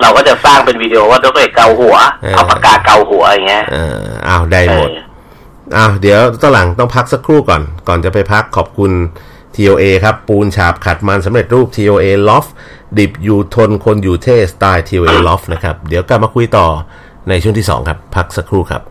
[0.02, 1.96] เราก็จะสร้างเป็นวิดีโอว่าดรเอกเกาหัว
[2.34, 3.98] เอาปากกาเกาหัวอย่างเงี้ยเออ
[4.28, 4.90] อ้าวได้หมด
[5.76, 8.92] อ้าวเดี๋ยวตอนหลังต้องพักสักครู่ก่อน ก่อนจะไปพักขอบคุณ
[9.56, 12.50] TOA ครับ ปูนฉาบขัดมันสำเร็จรูป TOA Loft
[13.00, 16.68] ดิบอยู่ทนคนอยู่เท่สไตล์ TOA Loft นะครับ เดี๋ยวกลับมาคุยต่อ
[17.30, 18.84] ในช่วงที่ 2 ครับ พักสักครู่ครับ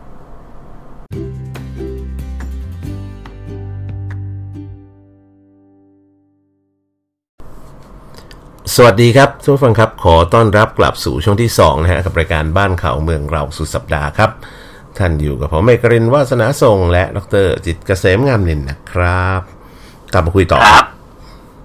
[8.75, 14.31] สวัสดีครับทุกฟังครับ ขอต้อนรับกลับสู่ช่วงที่ 2 นะฮะ กับรายการบ้านข่าวเมืองเราสุดสัปดาห์ครับ
[14.97, 19.41] ท่านอยู่กับผมเมกรินวาสนาทรงและดรจิตเกษมงามนินนะครับ
[20.13, 20.85] กลับมาคุยต่อครับ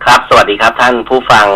[0.04, 1.46] ครับ สวัสดีครับท่านผู้ฟัง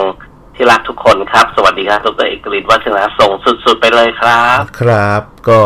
[0.57, 3.33] ที่รักทุกคนครับ สวัสดีครับดรเอกฤทธิ์วัฒนาส่ง
[3.65, 5.61] สุด ๆ ไปเลยครับ ครับ ก็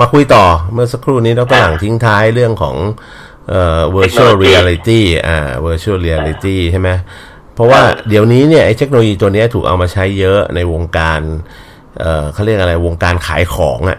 [0.00, 2.76] มาคุยต่อเมื่อสักครู่นี้เราหลังทิ้งท้ายเรื่องของ
[3.48, 6.90] เอ่อ virtual reality อ่า virtual reality ใช่ไหม
[7.54, 11.20] เพราะว่าเดี๋ยวนี้เนี่ยไอ้เทคโนโลยีตัวนี้ถูกเอามาใช้เยอะในวงการ
[11.98, 13.98] เอ่อเขาเรียกอะไรวงการขายของอะ่ะ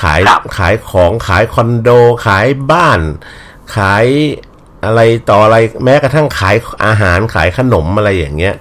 [0.00, 0.20] ขาย
[0.58, 1.90] ขายของขายคอนโด
[2.26, 3.00] ขายบ้าน
[3.76, 4.04] ขาย
[4.84, 8.54] อะไรต่ออะไรแม้กระทั่งขายอาหารขายขนมอะไรอย่างเงี้ย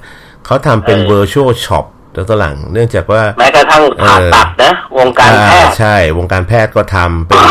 [0.45, 7.43] เขาทำเป็น virtual shop ตัวตหลัง เนื่องจากว่าแม้กระทั่งผ่าตัดนะ วงการแพทย์ใช่ วงการแพทย์ก็ทำเป็น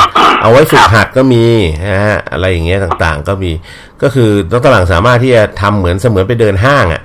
[0.43, 1.45] เอาไว้ฝึกหัดก็มี
[1.91, 3.53] นะฮะอะไรอย่างเงี้ยต่างๆ ก็มี
[4.03, 7.03] ก็คือตัวตหลังสามารถที่จะทำเหมือนเสมือนไปเดินห้างอะ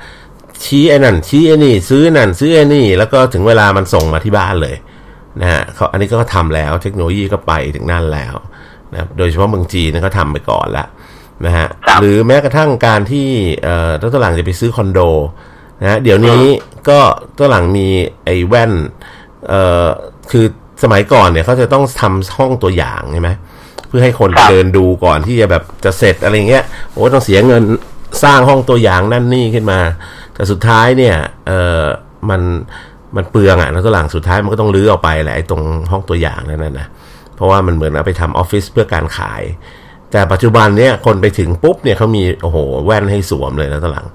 [0.63, 4.75] ชี้ไอ้นั่นชี้ไอ้นี่ ซื้อนั่น ซื้อไอ้นี่ แล้วก็ถึงเวลามันส่งมาที่บ้านเลย
[5.41, 8.35] นะฮะเขาอันนี้ก็ทำแล้วเทคโนโลยีก็ไปถึงนั่นแล้ว
[8.93, 10.87] นะโดยเฉพาะเมืองจีนก็ทำไปก่อนแล้ว
[11.45, 11.67] นะฮะ
[12.01, 13.27] หรือแม้กระทั่งการที่
[13.63, 14.99] เอ่อตัวหลังจะไปซื้อคอนโด
[15.83, 16.41] นะเดี๋ยวนี้
[16.89, 16.99] ก็
[17.38, 17.88] ตัวหลังมี
[18.25, 18.71] ไอ้แว่น
[19.47, 19.88] เอ่อ
[20.31, 20.45] คือ
[20.83, 23.29] สมัยก่อนเนี่ยเขาจะต้องทำห้องตัวอย่างใช่ไหม
[23.88, 27.63] เพื่อให้คนเดินดูก่อนที่จะแบบจะเสร็จอะไรเงี้ยโอ้ต้องเสียเงิน
[28.23, 29.79] สร้างห้องตัวอย่างนั่นนี่ขึ้นมา
[30.33, 31.15] แต่สุดท้ายเนี่ย
[31.47, 31.83] เออ
[32.29, 32.41] มัน
[33.15, 35.61] มันเปลืองอะแล้วตัวหลังสุดท้ายมันก็ต้องรื้อออกไปแหละไอ้ตรง
[35.91, 36.88] ห้องตัวอย่างนั่นนะ
[37.35, 39.43] เพราะว่ามันเหมือนเอาไปทำออฟฟิศเพื่อการขาย
[40.11, 44.05] แต่ปัจจุบันเนี่ยคนไปถึงปุ๊บเนี่ยเขามีโอ้โหแว่นให้สวมเลยแล้วตหลัง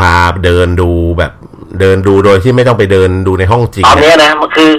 [0.00, 1.32] พาเดินดูแบบ
[1.80, 4.70] เดินดูโดยที่ไม่ต้องไปเดินดูในห้องจริงตอนนี้นะมันคือ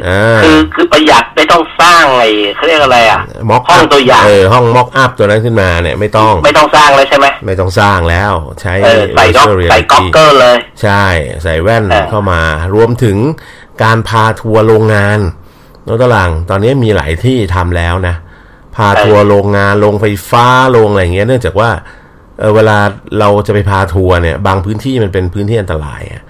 [0.43, 8.31] คือคือประหยัดไม่ต้องสร้างไอ้เขาเรียกอะไรอะม็อกห้องตัวอย่างเออห้องม็อกอัพตัวนั้นขึ้นมาเนี่ยไม่ต้องไม่ต้องสร้างเลยใช่ไหมไม่ต้องสร้างแล้ว
[8.61, 8.73] ใช้
[9.15, 11.03] ใส่ด็อกใส่ก๊อกเกอร์เลย ใช่
[11.43, 12.41] ใส่แว่นเข้ามา
[12.73, 13.17] รวมถึง
[13.83, 15.19] การพาทัวร์โรงงาน
[15.85, 18.15] โน้ตหลังตอนนี้มีหลายที่ทำแล้วนะ
[18.75, 21.69] พาทัวร์โรงงานโรงไฟฟ้าโรงอะไรเงี้ยเนื่องจากว่า
[22.39, 22.77] เออเวลา
[23.19, 26.23] เราจะไปพาทัวร์เนี่ย บางพื้นที่มันเป็นพื้นที่อันตรายอะ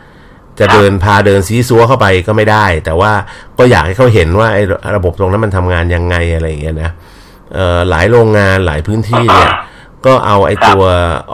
[0.60, 3.12] จะเดินพาเดินซีซัวเข้าไปก็ไม่ได้ แต่ว่า
[3.58, 4.64] ก็อยากให้เขาเห็นว่าไอ้
[4.96, 6.92] ระบบตรงนั้นมันทำงานยังไงอะไรอย่างเงี้ยนะ
[7.54, 9.52] เอ่อหลายโรงงานหลายพื้นที่เนี่ย
[10.06, 10.84] ก็เอาไอ้ตัว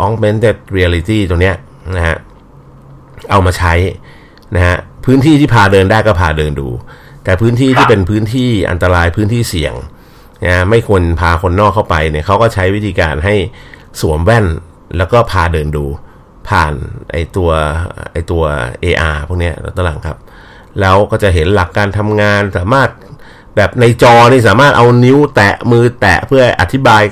[0.06, 1.56] augmented reality ตัวเนี้ย
[1.96, 2.18] นะฮะ
[3.32, 3.74] เอามาใช้
[4.56, 6.70] นะฮะพื้นที่ที่พาเดินได้ก็พาเดินดู
[7.24, 9.74] แต่พื้นที่ที่เป็นพื้นที่อันตรายพื้นที่เสี่ยง
[10.46, 13.36] นะไม่ควรพาคนนอกเข้าไปเนี่ยเขาก็ใช้วิธีการให้
[14.02, 14.46] สวมแว่น
[14.98, 15.86] แล้วก็พาเดินดู
[16.50, 16.74] ผ่าน
[17.12, 17.50] ไอตัว
[18.12, 18.44] ไอตัว
[18.84, 20.18] AR พวกนี้ตหลังครับ
[20.80, 22.90] แล้วก็จะเห็นหลักการทำงานสามารถ
[23.56, 27.04] แบบในจอนี่สามารถเอานิ้วแตะมือแตะเพื่ออธิบาย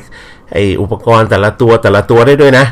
[0.53, 2.65] ไออุปกรณ์แต่ละตัวแต่ละตัวได้ด้วยนะ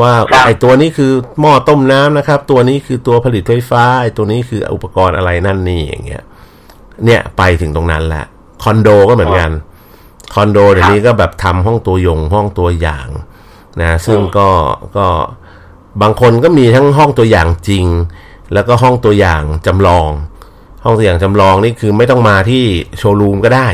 [0.00, 0.12] ว่า
[0.46, 6.22] ไอตัวนี้คือหม้อต้มน้ำนะครับ ตัวนี้คือตัวผลิตไฟฟ้าไอตัวนี้คืออุปกรณ์อะไรนั่นนี่อย่างเงี้ย
[7.04, 8.24] เนี่ยไปถึงตรงนั้นแหละ
[8.62, 9.50] คอนโดก็เหมือนกัน
[10.34, 13.08] คอนโดเดี๋ยวนี้ก็แบบทำห้องตัวยงห้องตัวอย่าง
[13.80, 14.48] นะซึ่งก็
[14.96, 15.06] ก็
[16.02, 17.84] บางคนก็มีทั้งห้องตัวอย่างจริง
[18.54, 20.10] แล้วก็ห้องตัวอย่างจำลอง
[20.84, 22.64] ห้องตัวอย่างจำลองนี่คือไม่ต้องมาที่
[22.98, 23.68] โชว์รูมก็ได้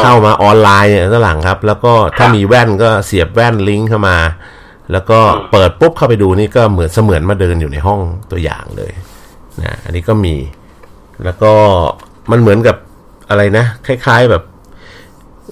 [0.00, 4.16] เข้ามาออนไลน์เนี่ยด้านหลังครับ แล้วก็ถ้ามีแว่นก็เสียบแว่นลิงก์เข้ามา
[4.92, 5.18] แล้วก็
[5.50, 8.00] เปิดปุ๊บเข้าไปดูนี่ก็เหมือนเสมือนมาเดินอยู่ในห้อง
[8.30, 8.92] ตัวอย่างเลย
[9.62, 10.36] นะอันนี้ก็มี
[11.24, 11.52] แล้วก็
[12.30, 12.76] มันเหมือนกับ
[13.30, 14.42] อะไรนะ คล้าย ๆแบบ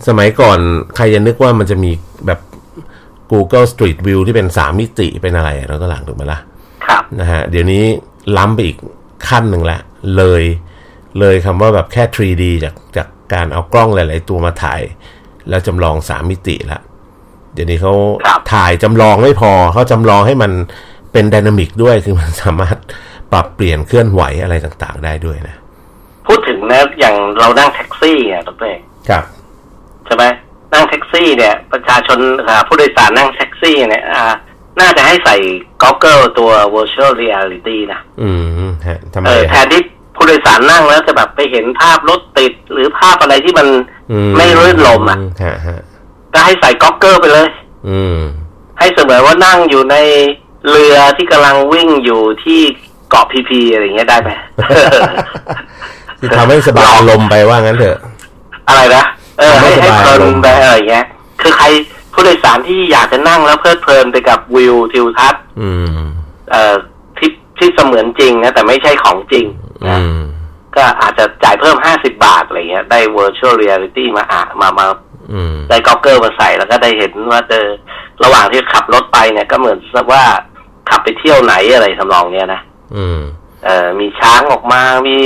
[0.09, 0.59] สมัยก่อน
[0.97, 1.91] ใครจะนึกว่ามันจะมี
[2.27, 2.41] แบบ
[3.33, 6.41] Google Street View ที่เป็นสามมิติเป็นอะไรเราก็หลังถูกไหมล่ะ
[6.87, 7.85] ครับนะฮะเดี๋ยวนี้
[8.37, 8.77] ล้ำไปอีก
[9.29, 9.79] ขั้นหนึ่งละ
[10.17, 10.43] เลย
[11.21, 14.81] เลยคำว่าแบบแค่ 3D จากจากการเอากล้องหลาย ๆ ตัวมาถ่าย
[15.49, 16.81] แล้วจำลองสามมิติละ
[17.55, 17.95] เดี๋ยวนี้เขา
[18.53, 20.53] ถ่ายจำลองไม่พอเขาจำลองให้มัน
[21.13, 22.77] เป็น dynamic ด้วยคือมันสามารถ
[23.33, 25.57] ปรับเปลี่ยนเคลื่อนไหวอะไรต่างๆ ได้ด้วยนะ
[26.27, 29.25] พูดถึงนะอย่างเรานั่งแท็กซี่อะตัวเองครับ
[30.07, 30.25] ใช่ไหม
[30.77, 32.19] นั่งแท็กซี่เนี่ย ประชาชน
[32.67, 34.05] ผู้โดยสารนั่งแท็กซี่เนี่ย
[34.81, 35.37] น่าจะให้ใส่
[35.83, 38.31] goggle ตัว virtual reality นะ อื
[38.69, 38.71] ม
[39.15, 39.83] ทำไมแทนที่
[40.17, 43.69] ผู้โดยสารนั่งแล้วจะแบบไปเห็นภาพรถติดหรือภาพอะไรที่มัน
[44.37, 45.19] ไม่รื่นรมย์อะ
[46.35, 47.49] ก็ให้ใส่ goggle ไปเลย
[47.89, 48.19] อืม
[48.79, 49.97] ให้เสมือนว่านั่งอยู่ใน
[50.71, 52.61] เรือที่กำลังวิ่งอยู่ที่
[53.11, 54.31] เกาะพีพีอะไรเงี้ยได้ไหม
[56.19, 57.99] ที่ทำให้สบายลมไปว่างั้นเถอะ
[58.69, 59.05] อะไรนะ
[59.39, 61.07] เออให้ให้เพลินไปอะไรเงี้ย
[61.41, 61.67] คือใคร
[62.13, 65.43] ผู้โดยสารที่อยากจะนั่งแล้วเพลิดเพลินไปกับวิวทิวทัศน์
[66.51, 66.75] เอ่อ
[67.19, 69.47] ที่ที่เสมือนจริงนะแต่ไม่ใช่ของจริง
[69.89, 70.01] นะ
[70.77, 74.87] ก็อาจจะจ่ายเพิ่มห้าสิบาทอะไรเงี้ย ได้ virtual reality มาอะมามา
[75.69, 77.67] ได้ก็อกเกอร์มาใส่แล้วก็ได้เห็นว่าเจอ
[78.25, 79.79] ระหว่างที่ขับรถไปเนี่ย ก็เหมือน
[80.13, 80.23] ว่า
[80.91, 82.61] ขับไปเที่ยวไหนอะไรทำนองเนี้ยนะ
[83.65, 85.17] เออมีช้างออกมา มี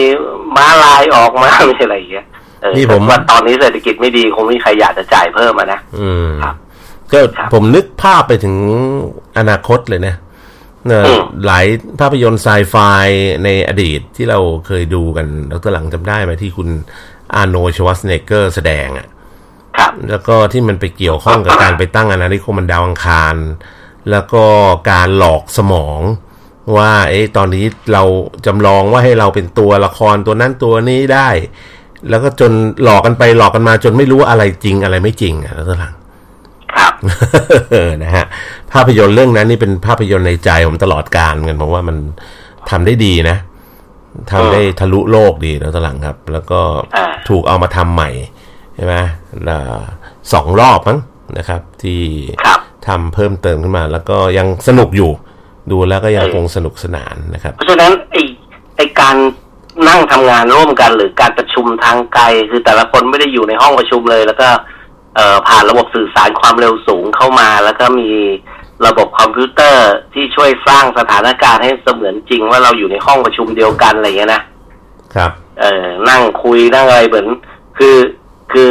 [0.57, 2.27] ม้าลายออกมาไม่ใช่อะไรเงี้ย
[2.77, 6.55] นี่ผมว่าตอนนี้เศรษฐกิจไม่ดีคงไม่มีใครอยากจะจ่ายเพิ่มมานะอืมครับ
[7.13, 7.19] ก็
[7.53, 8.55] ผมนึกภาพไปถึง
[9.39, 10.15] อนาคตเลยนะ
[11.47, 11.67] หลาย
[12.01, 12.77] ภาพยนตร์ไซไฟ
[13.45, 16.69] ในอดีตที่เราเคยดูกันดรหลังจำได้ไหมที่คุณ
[17.35, 19.07] อาโนชวัสเนเกอร์แสดงอะ
[19.77, 23.37] ครับแล้วก็ที่มันไปเกี่ยวข้องกับการไปตั้งอาณานิคมมันดาวอังคาร
[24.11, 24.45] แล้วก็
[24.91, 26.01] การหลอกสมอง
[26.77, 28.05] ว่าเอ้ตอนนี้เรา
[28.47, 31.29] จำลองว่าให้เราเป็นตัวละครตัวนั้นตัวนี้ได้
[32.09, 35.95] แล้วก็จนหลอกกันไปหลอกกันมาจนไม่รู้อะไรจริงอะไรไม่จริงอะดรหลัง
[36.77, 36.93] ครับ
[38.03, 38.25] นะฮะ
[38.73, 41.97] ภาพยนตร์เรื่องนั้นนี่เป็นภาพยนตร์ในใจผมตลอดการกันเพราะว่ามัน
[42.71, 43.37] ทำได้ดีนะ
[44.33, 46.61] ทำได้ทะลุโลกดีแล้วตลังครับ แล้วก็
[47.29, 48.11] ถูกเอามาทำใหม่
[48.77, 48.95] ใช่ไหม
[50.33, 50.99] สองรอบมั้ง
[51.39, 52.01] นะครับ ที่
[52.87, 55.11] ทำเพิ่มเติมขึ้นมา แล้วก็ยังสนุกอยู่
[55.71, 58.23] ดูแล้วก็ยังคงสนุกสนานนะครับ เพราะฉะนั้นไอ้
[58.77, 59.17] ไอ้การ
[59.89, 64.49] นั่งทำงานร่วมกัน หรือการประชุมทางไกล คือแต่ละคนไม่ได้อยู่ในห้องประชุมเลย แล้วก็
[65.17, 68.11] เอ่อผ่านระบบสื่อสารความเร็วสูงเข้ามา แล้วก็มี
[68.87, 74.43] ระบบคอมพิวเตอร์ที่ช่วยสร้างสถานการณ์ให้เสมือนจริง ว่าเราอยู่ในห้องประชุมเดียวกันอะไรเงี้ยนะ
[75.15, 77.27] ครับ เออนั่งคุยนั่งอะไรเหมือน
[77.79, 77.97] คือ
[78.53, 78.69] คือ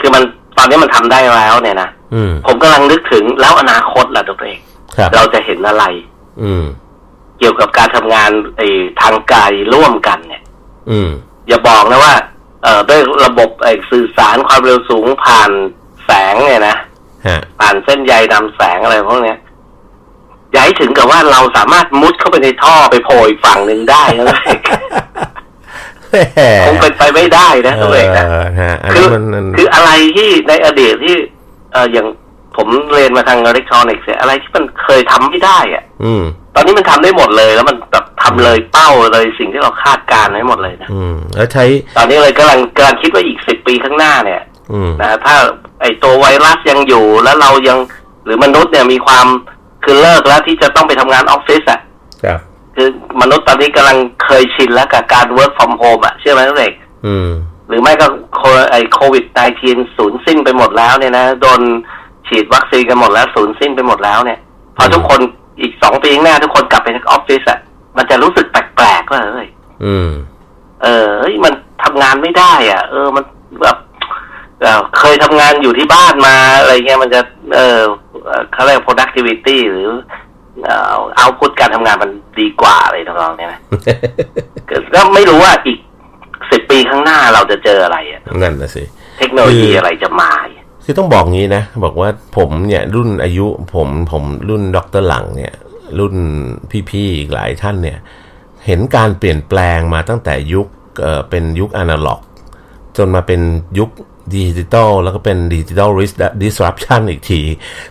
[0.00, 0.22] คือมัน
[0.58, 1.88] ตอนนี้มันทำได้แล้วเนี่ยนะ
[2.46, 4.60] ผมกำลังนึกถึงแล้วอนาคตล่ะตัวเอง
[5.16, 5.84] เราจะเห็นอะไร
[6.42, 6.52] อื
[7.38, 8.68] เกี่ยวกับการทำงานไอ้
[9.00, 10.42] ทางกายร่วมกันเนี่ย
[10.90, 11.10] อืม
[11.48, 12.14] อย่าบอกนะว่า
[12.62, 15.50] เอ่อด้วยระบบไอ้สื่อสารความเร็วสูงผ่าน
[16.06, 16.76] แสงเนี่ยนะ
[17.60, 19.38] ผ่านเส้นใยดำแสงอะไรพวกเนี้ย
[20.52, 24.48] ใหญ่ถึงกับว่าเราสามารถมุดเข้าไปในท่อไปโผล่อีกฝั่งหนึ่งได้เลย
[26.66, 28.26] คงเป็นไปไม่ได้นะตัวเองนะ
[28.94, 29.06] คือ
[29.56, 31.16] คืออะไรที่ในอดีตที่
[31.72, 32.06] เอออย่าง
[32.56, 35.84] ผมเรียนมาทางอิเล็กทรอนิกส์อะไรที่มันเคยทำไม่ได้อะ
[36.54, 41.64] ตอนนี้มันทำได้หมดเลย แล้วมันแบบทำเลยเป้าเลยสิ่งที่เราคาดการไว้หมดเลยนะอืม แล้วใช้
[41.96, 44.42] ตอนนี้เลยกำลังกำลังคิดว่าอีกสิบปีข้างหน้าเนี่ย
[45.00, 45.36] นะถ้า
[45.80, 47.78] ไอตัวไวรัสยังอยู่แล้วเรายัง
[48.24, 49.26] หรือมนุษย์เนี่ยมีความ
[49.84, 51.80] คือเลิกแล้วที่จะต้องไปทำงานออฟฟิศอะ
[52.24, 52.40] ครับ
[52.76, 52.88] คือ
[53.20, 56.72] มนุษย์ตอนนี้กำลังเคยชินแล้วกับการ work from home อะเชื่อไหมทุกเด็ก
[57.68, 58.06] หรือไม่ก็
[58.70, 59.24] ไอโควิด
[59.60, 61.60] -19 สูญสิ้นไปหมดแล้วเนี่ยนะโดน
[62.28, 64.38] ฉีดวัคซีนกันหมดแล้วสูญสิ้นไปหมดแล้วเนี่ย
[64.76, 65.20] พอทุกคน
[65.60, 67.60] อีกสองปีข้างหน้าทุกคนกลับไปที่ออฟฟิศอะ
[67.96, 69.46] มันจะรู้สึกแปลกๆว่าเอ้ย
[70.82, 73.24] เออเฮ้ยมันทำงานไม่ได้ อะ เออมัน
[73.62, 73.76] แบบ
[74.98, 77.20] เคยทำงานอยู่ที่บ้านมาอะไรเงี้ยมันจะ
[77.54, 77.80] เออ
[78.52, 79.88] เขาเรียก productivity หรือ
[81.16, 82.10] เอาพุทการทำงานมัน
[82.40, 83.60] ดีกว่าอะไรทำนองนี้นะ
[84.94, 85.78] ก็ไม่รู้ว่าอีก
[86.50, 88.82] สิบปีข้างหน้าเราจะเจออะไรอะนั่นนะสิ
[89.18, 90.32] เทคโนโลยีอะไรจะมา
[90.88, 95.52] คือต้องบอกงี้นะ บอกว่าผมเนี่ยรุ่นอายุผมผมรุ่นด็อกเตอร์หลังเนี่ย
[95.98, 96.14] รุ่น
[96.90, 97.98] พี่ๆอีกหลายท่านเนี่ย
[98.66, 100.66] เห็นการเปลี่ยนแปลงมาตั้งแต่ยุค
[101.02, 102.20] เอ่อเป็นยุคอนาล็อก
[102.96, 103.40] จนมาเป็น
[103.78, 103.90] ยุค
[104.34, 105.90] ดิจิตอลแล้วก็เป็น digital
[106.42, 107.40] disruption อีกที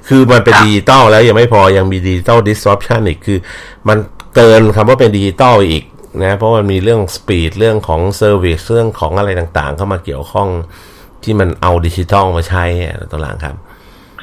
[0.07, 3.39] คือมันเป็นดิจิตอลแล้วยังไม่พอยังมี digital disruption อีกคือ
[3.87, 3.97] มัน
[4.35, 5.83] เกินคำว่าเป็นดิจิตอลอีก
[6.23, 10.49] นะ เพราะมันมีเรื่อง speed เรื่องของ service เรื่องของอะไรต่างๆ เข้ามาเกี่ยวข้อง
[11.25, 12.63] ที่มันเอาดิจิตอลมาใช้
[13.11, 13.55] ตัวหลังครับ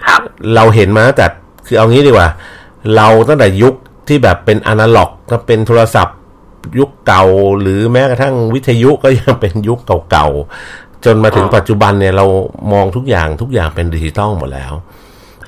[0.06, 0.20] ครับ
[0.54, 1.26] เราเห็นมาแต่
[1.66, 2.28] คือเอางี้ดีกว่า
[2.96, 3.74] เราตั้งแต่ยุค
[4.08, 6.16] ที่แบบเป็นอนาล็อกก็เป็นโทรศัพท์
[6.78, 7.24] ยุคเก่า
[7.60, 9.78] หรือแม้กระทั่งวิทยุก็ยังเป็นยุค
[10.10, 12.26] เก่าๆ จนมาถึงปัจจุบันเนี่ยเรา
[12.72, 14.72] มองทุกอย่างทุกอย่างเป็นดิจิตอลหมดแล้ว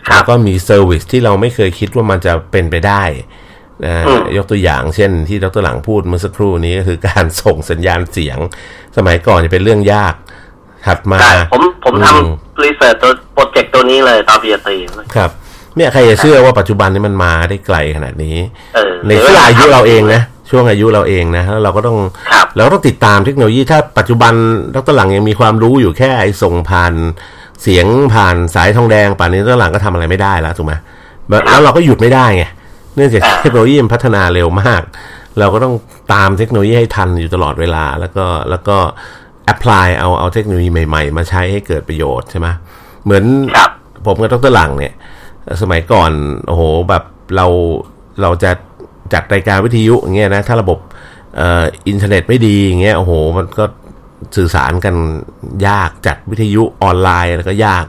[0.09, 3.03] แล้วก็มี service ที่เราไม่เคยคิดว่ามันจะเป็นไปได้
[3.85, 3.95] นะ
[4.37, 8.39] ยกตัวอย่างเช่นที่ดรหลังพูดเมื่อสักครู่นี้ก็คือการส่งสัญญาณเสียง
[8.97, 10.15] สมัยก่อนจะเป็นเรื่องยาก
[10.87, 11.19] ถัดมา
[11.53, 14.77] ผมผมทำ research ตัว project ตัวนี้เลยตอนป.ตรี
[15.17, 15.31] ครับ
[15.77, 18.37] เนี่ยใครจะเชื่อว่าปัจจุบันนี้มันมาได้ไกลขนาดนี้
[19.09, 21.99] ในช่วงอายุเราเองนะช่วงอายุเราเองนะแล้วเราก็ต้อง
[22.57, 24.33] เราต้องติดตามเทคโนโลยีถ้าปัจจุบัน
[24.75, 26.95] ดรหลังยังมีความรู้อยู่แค่ไอ้ส่งผ่าน
[27.63, 30.75] เสียงผ่านสายทองแดงป่านนี้ดรหลังก็ทำอะไรไม่ได้แล้วถูกไหม
[31.51, 32.45] แล้วเราก็หยุดไม่ได้ไง
[32.97, 34.83] เนื่องจากเทคโนโลยีมันพัฒนาเร็วมาก
[35.39, 35.75] เราก็ต้อง
[36.15, 38.77] ตามเทคโนโลยีให้ทันอยู่ตลอดเวลา แล้วก็แล้วก็
[39.45, 42.49] แอพพลายเอาเอาเทคโนโลยีใหม่ๆ มาใช้ให้เกิดประโยชน์ใช่ไหม
[43.05, 43.25] เหมือน
[44.07, 44.95] ผมกับดรหลังเนี่ย
[45.63, 46.11] สมัยก่อน
[46.47, 47.05] โอ้โหแบบ
[47.37, 47.47] เรา
[48.23, 48.51] เราจะ
[49.13, 50.79] จัดรายการวิทยุอย่างเงี้ยนะ ถ้าระบบ
[51.37, 53.65] เอ่ออินเทอร์เน็ตไม่ดีอย่างเงี้ยโอ้โห มันก็
[54.37, 54.95] สื่อสารกัน
[55.69, 57.87] ยากจัดวิทยุออนไลน์แล้วก็ยาก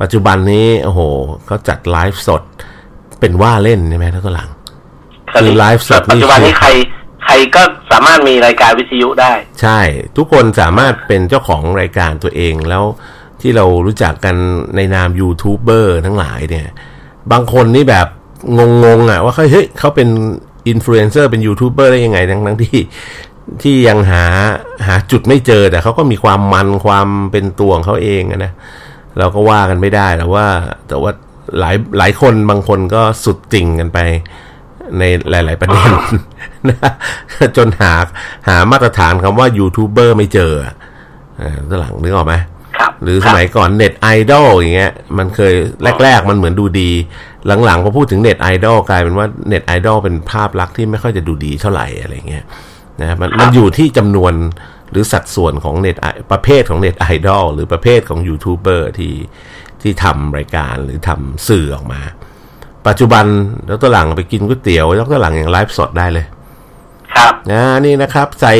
[0.00, 1.00] ปัจจุบันนี้โอ้โห
[1.46, 2.42] เขาจัดไลฟ์สด
[3.20, 4.48] เป็นว่าเล่นใช่ไหมท่านก็หลัง
[5.40, 6.68] คือไลฟ์สดปัจจุบันนี้ใคร
[7.24, 7.62] ใครก็
[7.92, 9.80] สามารถมีรายการวิทยุได้ ใช่
[10.16, 12.84] ทุกคนสามารถเป็นเจ้าของรายการตัวเองแล้ว
[13.40, 14.36] ที่เรารู้จักกัน
[14.76, 16.68] ในนามยูทูบเบอร์ทั้งหลายเนี่ย
[17.32, 18.06] บางคนนี่แบบ
[18.84, 20.08] งงๆอะว่าเฮ้ยเขาเป็น
[20.68, 22.78] อินฟลูเอนเซอร์เป็นยูทูบเบอร์ได้ยังไงทั้งทั้งที่
[23.62, 24.24] ที่ยังหา
[24.86, 28.52] หาจุดไม่เจอแต่เขาก็มีความมันความเป็นตัวของเขาเองนะ
[29.18, 30.46] เราก็ว่ากันไม่ได้แต่ว่า
[30.88, 31.10] แต่ว่า
[31.58, 33.98] หลายหลายคนบางคนก็สุดจริงกันไป
[34.98, 35.88] ในหลาย ๆ ประเด็น
[36.68, 36.78] นะ
[37.56, 37.92] จนหา
[38.48, 40.52] หามาตรฐานคำว่ายูทูบเบอร์ไม่เจอ
[41.40, 42.34] อ่าหลังนึกออกไหม
[43.02, 45.54] หรือสมัยก่อนเน็ตไอดอลอย่างเงี้ย มันเคย
[46.02, 46.90] แรก ๆ มันเหมือนดูดี
[47.64, 52.44] หลังๆพอพูดถึงเน็ตไอดอลกลายเป็นว่าเน็ตไอดอลเป็นภาพลักษณ์ที่ไม่ค่อยจะดูดีเท่าไหร่อะไรเงี้ย
[53.00, 54.34] นะมันมันอยู่ที่จำนวน
[54.90, 55.96] หรือสัดส่วนของเน็ต
[56.32, 59.14] ประเภทของเน็ตไอดอลหรือประเภทของยูทูบเบอร์ที่
[59.82, 62.00] ที่ทำรายการหรือทำสื่อออกมา
[62.86, 63.24] ปัจจุบัน
[63.66, 66.26] แล้วตัวหลังไปกินก๋วยเตี๋ยวแล้วตัวหลังอย่างไลฟ์สดได้เลย
[67.14, 68.54] ครับนะนี่นะครับ ใส่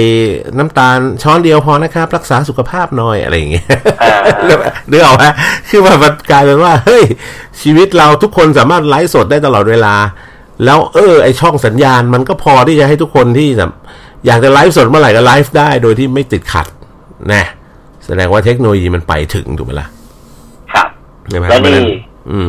[0.58, 3.66] น้ำตาลช้อนเดียวพอนะครับ รักษาสุขภาพหน่อยอะไรอย่างเงี้ย
[4.90, 5.24] นึกออกไหม
[5.68, 7.04] คือว่ามันกลายเป็นว่า เฮ้ย
[7.62, 9.94] ชีวิตเราทุกคนสามารถไลฟ์สดได้ตลอดเวลา
[10.64, 13.48] แล้วเออ ไอช่องสัญญาณมันก็พอที่จะให้ทุกคนที่
[14.26, 16.66] อยากจะไลฟ์สดเมื่อไหร่ก็ไลฟ์ได้โดยที่ไม่ติดขัด
[17.32, 17.44] นะ
[18.06, 19.86] แสดงว่าเทคโนโลยีมันไปถึงถูกไหมล่ะ
[20.72, 20.86] ครับ
[21.50, 21.78] และนี่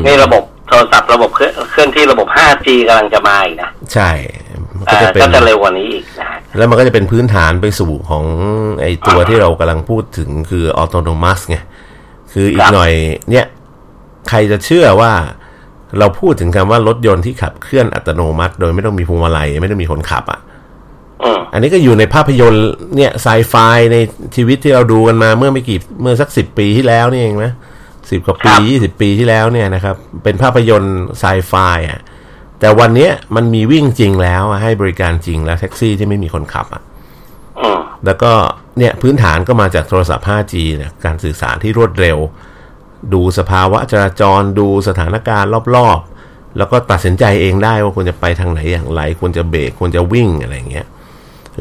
[0.05, 1.39] นี่ระบบโทรศัพท์ระบบเค
[1.75, 4.09] ลื่อนที่ระบบ 5G กำลังจะมาอีกนะ ใช่
[4.91, 8.23] ก็จะเป็นก็จะเร็วกว่านี้อีกนะแล้วมันก็จะเป็นพื้นฐานไปสู่ของ
[8.81, 11.57] ไอตัวที่เรากำลังพูดถึงคือออโตโนมัสไง
[12.33, 12.91] คืออีกหน่อย
[13.29, 13.45] เนี่ย
[14.29, 15.13] ใครจะเชื่อว่า
[15.99, 20.39] เราพูดถึงคำว่ารถยนต์ที่ขับเคลื่อนอัตโนมัติ โดยไม่ต้องมีพวงมาลัยไม่ต้องมีคนขับอะ
[21.53, 23.55] อันนี้ก็อยู่ในภาพยนตร์เนี่ยไซไฟ
[23.93, 23.97] ใน
[24.35, 27.51] ชีวิตที่เราดูกันมาเมื่อไม่กี่เมื่อสักสิบปีที่แล้วนี่เองนะ
[28.11, 31.53] สิบกว่าปียี่สิบปีที่แล้วเนี่ยนะครับ เป็นภาพยนตร์ไซไฟ
[31.89, 32.01] อะ
[32.59, 36.83] แต่วันนี้มันมีวิ่งจริงแล้วให้บริการจริงแล้วแท็กซี่ที่ไม่มีคนขับอะ
[38.05, 38.31] แล้วก็
[38.77, 42.17] เนี่ยพื้นฐานก็มาจากโทรศัพท์ 5G เนี่ยการสื่อสารที่รวดเร็ว
[43.13, 50.87] ดูสภาวะจราจรดูสถานการณ์รอบๆ แล้วก็ตัดสินใจเองได้ว่าควรจะไปทางไหนอย่างไร ควรจะเบรกควรจะวิ่งอะไรเงี้ย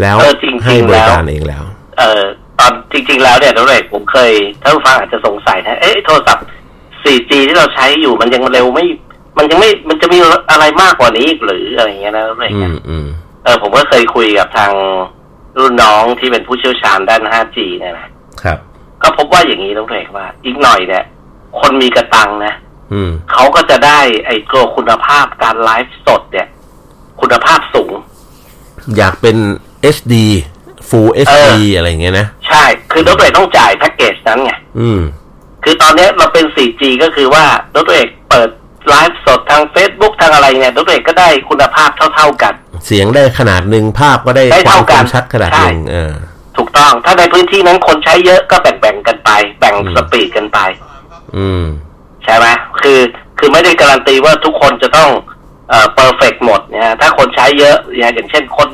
[0.00, 0.16] แล้ว
[0.64, 1.62] ให้บริการเองแล้ว
[1.98, 2.24] เออ
[2.62, 4.32] ตอนจริง ๆ แล้วเนี่ยน้องเอกผมเคย
[4.62, 6.46] ถ้าผู้ฟังอาจจะสงสัยนะเอ๊ะโทรศัพท์
[7.04, 8.84] 4G ที่เราใช้อยู่มันยังเร็วไม่
[9.38, 10.18] มันยังไม่มันจะมี
[10.50, 12.54] อะไรมากกว่านี้อีกหรืออะไรเงี้ยนะน้องเอก
[13.44, 14.72] เออผมก็เคยคุยกับทาง
[15.58, 18.08] รุ่นน้องที่เป็นผู้เชี่ยวชาญด้าน 5G เนี่ยนะ
[18.42, 18.58] ครับ
[19.02, 21.04] ก็พบว่าอย่างนี้น้องเอกว่า อีกหน่อยเนี่ย
[21.60, 22.54] คนมีกระตังนะ
[23.32, 26.48] เขาก็จะได้ไอ้ตัวคุณภาพการไลฟ์สดเนี่ย
[27.20, 27.92] คุณภาพสูง
[28.96, 29.36] อยากเป็น
[29.96, 30.14] HD
[30.88, 35.00] Full HD อะไรเงี้ยนะ ใช่ คือรถตัวเอกต้องจ่ายแพ็กเกจนั้นไงอืม
[35.64, 38.48] คือตอนนี้เราเป็น 4G ก็คือว่ารถตัวเอกเปิด
[38.88, 42.54] ไลฟ์สดทาง Facebook ทางอะไรเนี่ยรถตัวเอกก็ได้คุณภาพเท่า ๆกัน
[42.86, 46.12] เสียงได้ขนาดหนึ่งภาพก็ได้ความคมชัดขนาดหนึ่งเออ
[46.56, 50.58] ถูกต้อง ถ้าในพื้นที่นั้นคนใช้เยอะก็แบ่งๆกันไป แบ่งสปีดกันไป
[51.36, 51.64] อืม
[52.24, 52.46] ใช่ไหม
[52.80, 53.00] คือ
[53.38, 55.10] คือไม่ได้การันตีว่าทุกคนจะต้อง
[55.70, 58.68] เอ่อเปอร์เฟกหมดเนี่ยถ้าคนใช้เยอะอย่างเช่นคน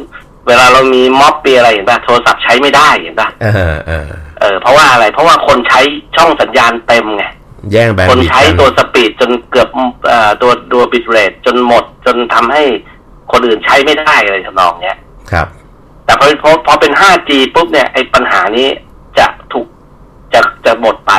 [0.49, 4.07] เวลาเรามีม็อบปีอะไรเห็นป่ะโทรศัพท์ใช้ไม่ได้เห็นป่ะเออเออ
[4.41, 5.81] เออเพราะว่าอะไร เพราะว่าคนใช้
[6.17, 7.25] ช่องสัญญาณเต็มไง
[7.73, 9.69] แย่งแบบคนใช้ตัวสปีดจนเกือบ
[10.07, 12.63] เอ่อตัวตัวบิตเรทจนหมดจนทำให้
[13.33, 14.99] คนอื่นใช้ไม่ได้อะไรทำนองเนี้ย
[15.33, 15.47] ครับ
[16.05, 18.69] แต่พอพอพอเป็น 5G ปุ๊บเนี่ยไอ้ปัญหานี้
[19.19, 19.67] จะถูก
[20.35, 21.13] จะจะหมดไป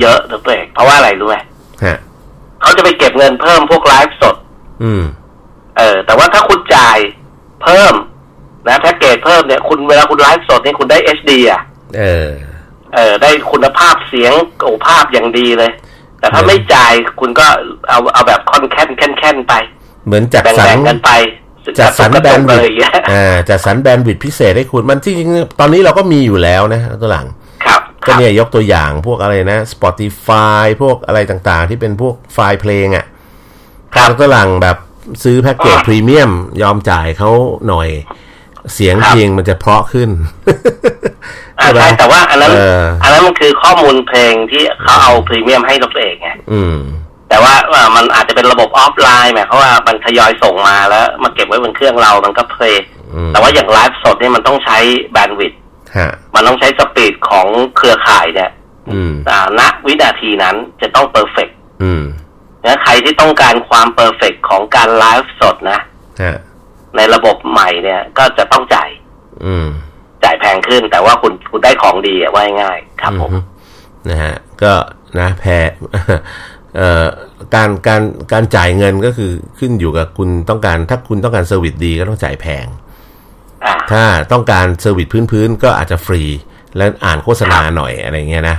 [0.00, 1.36] เยอะตัวเองเพราะว่าอะไรรู้ไหม
[2.60, 4.36] เขาจะไปเก็บเงินเพิ่มพวกไลฟ์สด
[4.82, 5.02] อืม
[5.78, 6.98] เออ แต่ว่าถ้าคุณจ่าย
[7.62, 7.94] เพิ่ม
[8.66, 11.60] นะแพ็กเกจเพิ่มเนี่ยคุณเวลาคุณไลฟ์สดนี่คุณได้เอชดีอะ
[11.98, 12.28] เออ
[12.94, 14.32] เออ ได้คุณภาพเสียง
[14.62, 15.70] โอ้ภาพอย่างดีเลย
[16.18, 17.46] แต่ถ้าไม่จ่ายคุณก็
[17.88, 19.54] เอาเอาแบบค่อนแค้นแค้นแค้นไป
[20.06, 21.10] เหมือนจัดสรรกันไป
[21.80, 22.60] จัดสรรแบนด์วิด
[23.12, 25.30] อ่าจัดสรร bandwidth พิเศษให้คุณมันที่จริง
[25.60, 27.26] ตอนนี้เราก็มีอยู่แล้วนะตัวหลัง
[27.64, 33.06] ครับก็เนี่ยยกตัวอย่างพวกอะไรนะ Spotify พวกอะไรต่างๆ ที่เป็นพวกไฟล์เพลงอะ
[33.96, 34.76] ทางตัวหลังแบบ
[35.24, 36.30] ซื้อแพ็กเกจพรีเมียม
[36.62, 37.30] ยอมจ่ายเขา
[37.68, 37.88] หน่อย
[38.74, 40.10] เสียงเพลงมันจะเพราะขึ้น
[41.76, 42.52] ใช่แต่ว่าอันนั้น
[43.02, 46.30] อันนั้นมันคือข้อมูลเพลงที่เขาเอาพรีเมียมให้ตัวเองไง
[47.28, 47.54] แต่ว่า
[47.96, 52.86] มันอาจจะเป็นระบบออฟไลน์หมายความว่ามันทยอยส่งมาแล้ว มาเก็บไว้บนเครื่องเรามันก็ play
[53.32, 54.78] แต่ว่าอย่างไลฟ์สดเนี่ยมันต้องใช้
[55.12, 55.60] bandwidth
[56.34, 57.46] มันต้องใช้ speed ของ
[57.76, 58.50] เครือข่ายเนี่ย
[59.58, 61.56] ณวินาทีนั้นจะต้อง perfect
[62.64, 65.80] นะใครที่ต้องการความ perfect ของการไลฟ์สดนะ
[66.96, 68.90] ในระบบใหม่เนี่ย ก็จะต้องจ่าย
[69.44, 69.68] อืม
[70.24, 73.32] จ่ายแพงขึ้น แต่ว่าคุณคุณได้ของดีอะว่าง่ายๆครับผม
[74.10, 74.72] นะฮะก็
[75.20, 75.44] นะแพ
[76.76, 77.06] เอ่อ
[77.54, 82.66] การการการจ่ายเงินก็คือขึ้นอยู่กับคุณต้องการ ถ้าคุณต้องการ service ดีก็ต้องจ่ายแพง
[83.66, 86.22] อ่าถ้าต้องการ service พื้นๆ ก็อาจจะฟรี
[86.76, 88.56] แล้วอ่านโฆษณาหน่อยอะไรเงี้ยนะ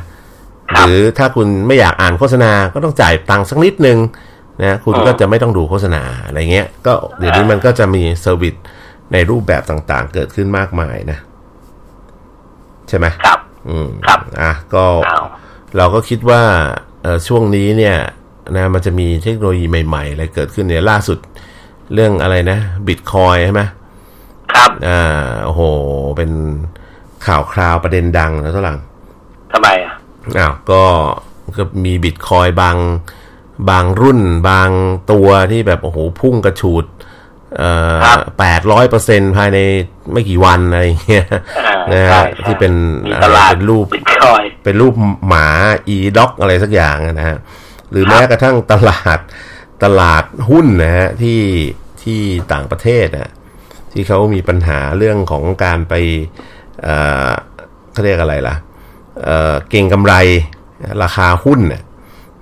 [0.74, 3.98] ครับหรือถ้าคุณไม่อยากอ่านโฆษณาก็ต้องจ่ายตังค์สักนิดนึง
[4.64, 8.56] นะคุณอืมก็จะไม่ต้องดูโฆษณาอะไรเงี้ย ก็เดี๋ยวนี้มันก็จะมี service
[9.14, 11.18] ในรูปแบบต่างๆ เกิดขึ้นมากมายนะ
[12.90, 13.40] ใช่ไหมครับ
[13.70, 15.22] อืมครับอะก็เอา
[15.78, 16.42] เราก็คิดว่า
[17.02, 17.98] เอ่อช่วงนี้เนี่ย
[18.56, 21.18] นะมันจะมีเทคโนโลยีใหม่ๆอะไรเกิดขึ้นเนี่ยล่าสุด
[21.94, 23.62] เรื่องอะไรนะบิตคอยใช่ไหม
[24.54, 25.62] ครับอ่าโอ้โห
[26.18, 26.32] เป็น
[27.28, 28.80] ข่าวคราวประเด็นดังนะทุกหลัง
[29.54, 29.94] ทำไมอะ
[30.38, 30.84] อ้าวก็
[31.58, 32.76] ก็มีบิตคอยบาง
[33.70, 34.70] บางรุ่นบาง
[35.12, 36.86] ตัวที่แบบโอ้โหพุ่งกระฉูด
[37.58, 39.60] เอ่อครับแปดร้อยเปอร์เซ็นภายใน
[40.12, 41.26] ไม่กี่วันอะไรอย่างเงี้ย
[41.60, 42.74] อ่านะใช่ฮะใช่ที่เป็น
[43.06, 44.94] มีอะตไรลาดเป็นรูปบิตคอยเป็นรูป
[45.28, 45.48] หมา
[45.88, 47.38] อีด็อกอะไรสักอย่างนะฮะ
[47.92, 49.20] หรือครับแม้กระทั่งตลาด
[49.84, 51.42] ตลาดหุ้นนะฮะที่
[52.04, 52.22] ที่
[52.54, 53.32] ต่างประเทศนะ
[53.92, 55.94] ที่เขามีปัญหาเรื่องของการไป
[56.84, 56.96] เอ่
[57.28, 57.32] อ
[57.94, 58.56] เขาเรียกอะไรล่ะ
[59.24, 60.14] เอ่อเก่งกำไร
[61.04, 61.84] ราคาหุ้นนะ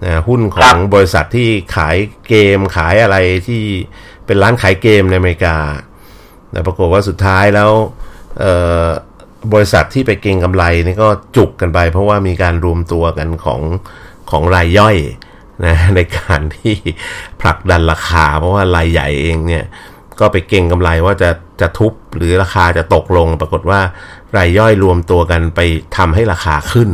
[0.06, 1.98] นะหุ้นขครัองบบริษัทที่ขาย
[2.28, 3.62] เกมขายอะไรที่
[4.26, 5.58] เป็นร้านขายเกมในอเมริกา
[6.52, 7.72] แต่ปรากฏว่าสุดท้ายแล้ว
[8.40, 8.86] เอ่อ
[9.54, 13.62] บริษัทที่ไปเก็งกำไรนี่ก็จุกกันไป เพราะว่ามีการรวมตัวกันของ
[14.32, 14.98] ของรายย่อย
[15.66, 16.76] นะในการที่
[17.42, 19.66] ผลักดันราคา เพราะว่ารายใหญ่เองเนี่ย
[20.20, 21.30] ก็ไปเก่งกำไรว่าจะ
[21.62, 23.80] จะทุบหรือราคาจะตกลง ปรากฏว่า
[24.38, 25.60] รายย่อยรวมตัวกันไป
[25.98, 26.90] ทำให้ราคาขึ้น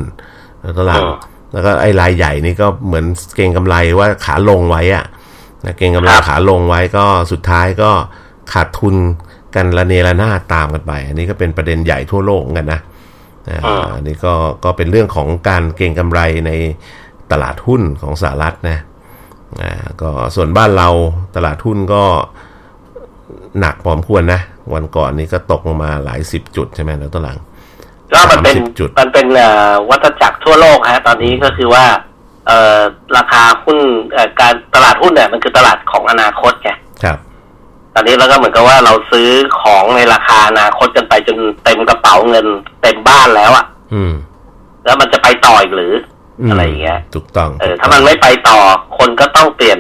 [0.64, 5.06] แล้วก็หลังอืม แล้วก็ไอ้รายใหญ่นี่ก็เหมือนเก่งกำไรว่าขาลงไว้อะ
[5.66, 7.91] นะเก่งกำไรครับขาลงไว้ก็สุดท้ายก็
[8.53, 8.95] ขาดทุน
[9.56, 12.82] กันระเนระนาดตามกันไป อันนี้ก็เป็นประเด็นใหญ่ทั่วโลกเหมือนกันนะ
[13.49, 14.34] อ่าอืมอันนี้ก็
[14.64, 16.51] ก็เป็นเรื่องของการเก่งกำไรใน
[17.32, 18.78] ตลาดหุ้นของสหรัฐนะ
[19.62, 20.89] อ่าก็ส่วนบ้านเรา
[21.36, 22.03] ตลาดหุ้นก็
[23.60, 24.41] หนักพอสมควรนะ
[24.74, 27.38] วันก่อนนี้ก็ตกลงมาหลายสิบจุดใช่ไหมแล้วตอนหลัง
[28.16, 31.86] ก็มันเป็น30จุดมันเป็นเอ่อวัฏจักรทั่วโลกฮะตอนนี้ก็คือว่า
[32.47, 32.80] เอ่อ
[33.18, 33.78] ราคาหุ้น
[34.13, 36.72] เอ่อการตลาดหุ้นเนี่ยมันคือตลาดของอนาคตไง
[37.03, 37.18] ครับ
[37.93, 39.30] ตอนนี้เราก็เหมือนกับว่าเราซื้อ
[39.61, 42.45] ของในราคาอนาคตกันไปจนเต็มกระเป๋าเงิน
[42.82, 44.13] เต็มบ้านแล้วอะอืม
[44.86, 45.93] แล้วมันจะไปต่ออีกหรือ
[46.41, 48.57] ออะไรอย่างเงี้ยถูกต้อง เออ ถ้ามันไม่ไปต่อ
[48.97, 49.80] คนก็ต้องเปลี่ยน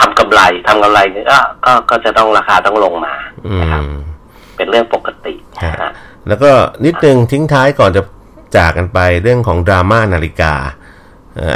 [0.00, 3.14] ทำกำไรทำกำไรเนี่ยก็ก็ก็จะต้องราคาต้องลงมา
[3.46, 3.98] อืนะครับม
[4.56, 5.92] เป็นเรื่องปกติฮะนะ
[6.28, 6.50] แล้วก็
[6.84, 8.02] นิดนึงทิ้งท้ายก่อนจะ
[8.56, 10.54] จากกันไปเรื่องของดราม่านาฬิกา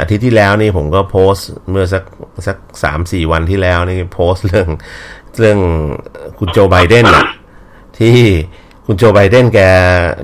[0.01, 2.03] อาทิตย์ที่แล้วนี่ผมก็โพสต์เมื่อสัก
[2.47, 4.67] สักสามสี่วันที่แล้วนี่โพสต์เรื่อง
[5.39, 5.59] เรื่อง
[6.39, 7.25] คุณโจไบเดนอะ
[7.99, 8.17] ที่
[8.85, 9.59] คุณโจไบเดนแก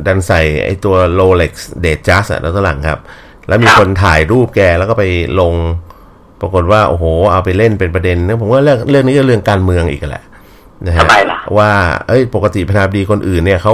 [0.06, 3.00] ดันใส่ไอตัว Rolex d a t e Just อะแล้วก็หลังครับ
[3.48, 5.04] แล้วมีคนถ่ายรูปแกแล้วก็ไป
[5.39, 5.54] ลง
[6.42, 10.24] ปรากฏว่า โอ้โห เอาไปเล่นเป็นประเด็นนะผมว่าเรื่องเรื่องนี้ก็เรื่องการเมืองอีกแหละ
[10.86, 11.72] นะฮะทำไมล่ะว่า
[12.08, 13.74] เอ้ยปกติประธานาธิบดีคนอื่นเนี่ยเขา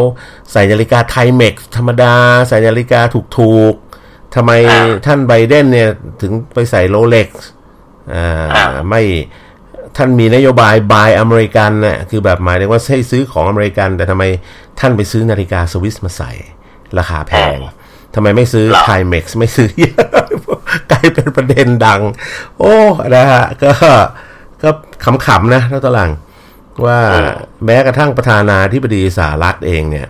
[0.51, 2.13] ใส่นาฬิกา Timex ธรรมดา
[2.47, 2.99] ใส่นาฬิกา
[3.37, 5.89] ถูกๆทำไมอ่าท่านไบเดนเนี่ย
[6.21, 7.47] ถึงไปใส่ Rolex
[8.13, 9.01] อ่าอ่าไม่
[9.97, 14.23] ท่านมีนโยบาย Buy American น่ะคือแบบหมายถึงว่าให้ซื้อของอเมริกัน แต่ทำไม
[14.79, 16.31] ท่านไปซื้อนาฬิกาสวิสมาใส่
[16.97, 17.57] ราคาแพง
[18.15, 19.69] ทำไมไม่ซื้อหรอ Timex ไม่ซื้อ
[20.91, 22.01] กลายเป็นประเด็นดัง
[22.57, 22.75] โอ้
[23.15, 23.71] นะฮะ ก็
[24.63, 24.69] ก็
[25.25, 26.11] ขำๆนะแล้วตอนหลัง
[26.85, 26.99] ว่า
[27.65, 30.07] แม้กระทั่งประธานาธิบดีสหรัฐเองเนี่ย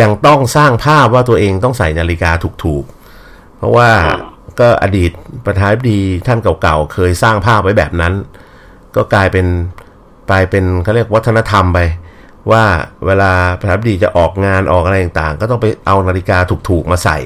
[0.00, 2.30] ยังต้องสร้างภาพว่าตัวเองต้องใส่นาฬิกา
[2.64, 3.90] ถูกๆ เพราะว่า
[4.60, 5.10] ก็อดีต
[5.46, 8.14] ประธานาธิบดีท่านเก่าๆ เคยสร้างภาพไว้แบบนั้น
[8.96, 9.46] ก็กลายเป็น
[10.30, 11.78] กลายเป็นเขาเรียกวัฒนธรรมไป
[12.52, 12.64] ว่า
[13.06, 16.38] เวลาประธานาธิบดีจะออกงานออกอะไรต่างๆ ก็ต้องไปเอานาฬิกา
[16.68, 17.18] ถูกๆมาใส่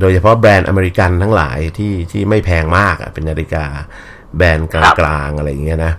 [0.00, 3.64] โดยเฉพาะแบรนด์อเมริกันทั้งหลายที่ที่ไม่แพงมากอะเป็นนาฬิกา
[4.36, 5.94] แบรนด์กลางๆอะไรอย่างเงี้ยนะ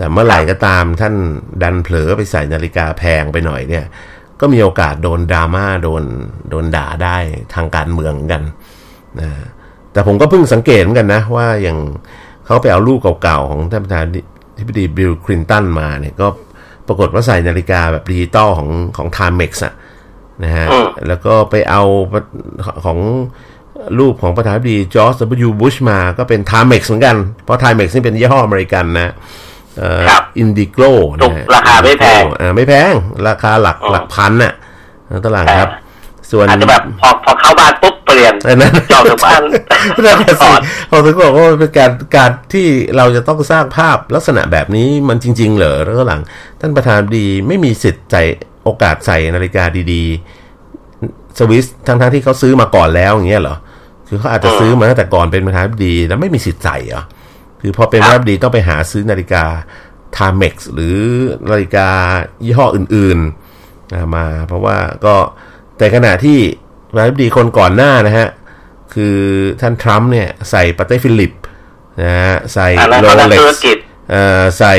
[0.00, 1.14] แต่เมื่อไหร่ก็ตามท่าน
[1.62, 3.84] ดันเผลอไปใส่นาฬิกาแพงไปหน่อยเนี่ย
[4.40, 6.04] ก็มีโอกาสโดนดราม่าโดน
[6.50, 7.16] โดนด่าได้
[7.54, 8.42] ทางการเมืองเหมือนกัน
[9.20, 9.28] นะ
[9.92, 11.78] แต่ผมก็เพิ่งสังเกตเหมือนกันนะ ว่าอย่าง
[12.46, 14.08] เขาไปเอารูปเก่าๆ ของท่านประธานา
[14.58, 16.26] ธิบดีบิลคลินตันมาเนี่ยก็
[16.86, 19.74] ปรากฏว่าใส่นาฬิกาแบบดิจิตอลของของ Timex อะ
[20.44, 21.82] นะฮะอืมแล้วก็ไปเอา
[22.84, 22.98] ของ
[23.98, 25.14] รูปของประธานาธิบดีจอร์จ
[25.46, 25.50] W.
[25.60, 30.78] บุชมาก็เป็น Timex เหมือนกัน เพราะ Timex นี่เป็นยี่ห้ออเมริกันนะเอ่อครับ Indiglo
[31.22, 32.92] ถูกราคาไม่แพงอ่าไม่แพง
[33.28, 34.52] ราคาหลักอ๋อหลักพันน่ะ
[35.26, 35.70] ตลาดครับ
[36.30, 38.34] ส่วนอาจจะแบบพอพอเข้าบ้านปุ๊บเปลี่ยน
[38.92, 39.42] จอดทุกอัน
[40.04, 40.48] นั่นสิ
[40.90, 42.66] ผมถึงบอกว่าเป็นการการที่
[42.96, 46.20] เราจะต้องสร้างภาพลักษณะแบบนี้มันจริง ๆ เหรอแล้วก็หลัง
[46.60, 48.16] ท่านประธานาธิบดีไม่มีสิทธิ์ไม่มี
[48.64, 53.56] โอกาสใส่นาฬิกาดีๆ สวิสทั้งๆที่เขาซื้อมาก่อนแล้วอย่างเงี้ยเหรอ
[54.08, 57.02] คือเขาอาจจะซื้อมาตั้งแต่ก่อนเป็นประธานาธิบดีแล้วไม่มีสิทธิ์ใส่เหรอ
[57.60, 59.44] คือพอเป็นประธานาธิบดีต้องไปหาซื้อนาฬิกา
[60.16, 60.98] Timex หรือ
[61.50, 61.88] นาฬิกา
[62.44, 65.14] ยี่ห้ออื่นๆมาเพราะว่าก็
[65.78, 66.38] แต่ขณะที่
[66.90, 68.28] ประธานาธิบดีคนก่อนหน้านะฮะ
[68.94, 69.16] คือ
[69.60, 71.32] ท่านทรัมป์เนี่ยใส่ Patek Philippe
[72.02, 72.68] นะฮะใส่
[73.02, 73.62] Rolex
[74.58, 74.74] ใส่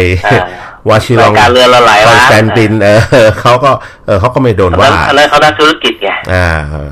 [0.90, 2.90] วาชิรองการเรือละหลายล้านแซนตินเอ
[3.26, 3.72] อเขาก็
[4.06, 6.48] เออเขาก็ไม่โดนว่าอันนั้นเขานักธุรกิจไงอ่า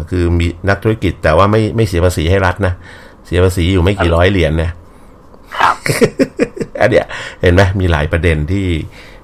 [0.10, 2.74] คือมีนักธุรกิจแต่ว่าไม่ไม่เสียภาษีให้รัฐนะ
[3.26, 4.72] เสียภาษีอยู่ไม่กี่ร้อยเหรียญนะ
[5.58, 5.76] ครับ
[6.82, 7.06] อันเนี้ย
[7.42, 8.68] เห็นไหมมีหลายประเด็นที่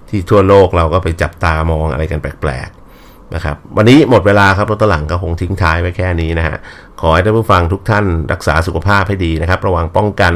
[0.10, 6.58] ที่ทั่วโลกเราก็ไปจับตามองอะไรกันแปลกๆนะครับ วันนี้หมดเวลาครับรถตลังก็คงทิ้งท้ายไว้แค่นี้นะฮะ
[7.02, 10.34] ขอให้ท่านผู้ฟังทุกท่านรักษาสุขภาพให้ดีนะครับ ระวังป้องกัน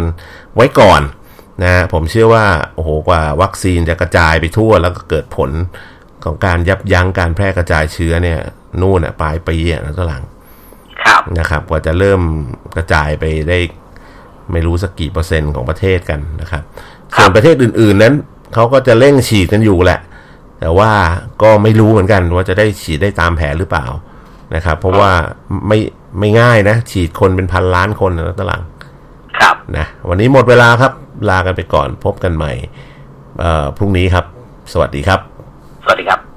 [0.55, 1.01] ไว้ก่อน
[1.63, 5.51] นะผมเชื่อว่าโอ้โหกว่าวัคซีนจะกระจายไปทั่วแล้วก็เกิดผล
[6.23, 8.39] ของการยับยั้งการแพร่กระจายเชื้อเนี่ย
[8.81, 10.23] นู่นอะปลายปีอะนะตลัง
[11.39, 12.21] นะครับ กว่าจะเริ่ม
[12.75, 13.59] กระจายไปได้
[14.51, 16.63] ไม่รู้สักกี่เปอร์เซ็นต์ของประเทศกันนะครับ
[17.15, 18.13] ส่วนประเทศอื่น ๆนั้น
[18.53, 19.99] เขาก็จะเร่งฉีดกันอยู่แหละ
[20.59, 20.91] แต่ว่า
[21.41, 23.85] ก็ไม่รู้เหมือนกันว่าจะได้ฉีดได้ตามแผนหรือเปล่า
[24.55, 25.11] นะครับ เพราะว่า
[25.67, 25.79] ไม่
[26.19, 28.61] ไม่ง่ายนะ ฉีดคนเป็นพันล้านคนนะตลัง
[29.39, 30.91] ครับนะวันนี้หมดเวลาครับ
[31.29, 32.51] ลากันไปก่อนพบกันใหม่
[33.77, 34.25] พรุ่งนี้ครับ
[34.73, 35.19] สวัสดีครับ
[35.83, 36.28] สวัสดีครับ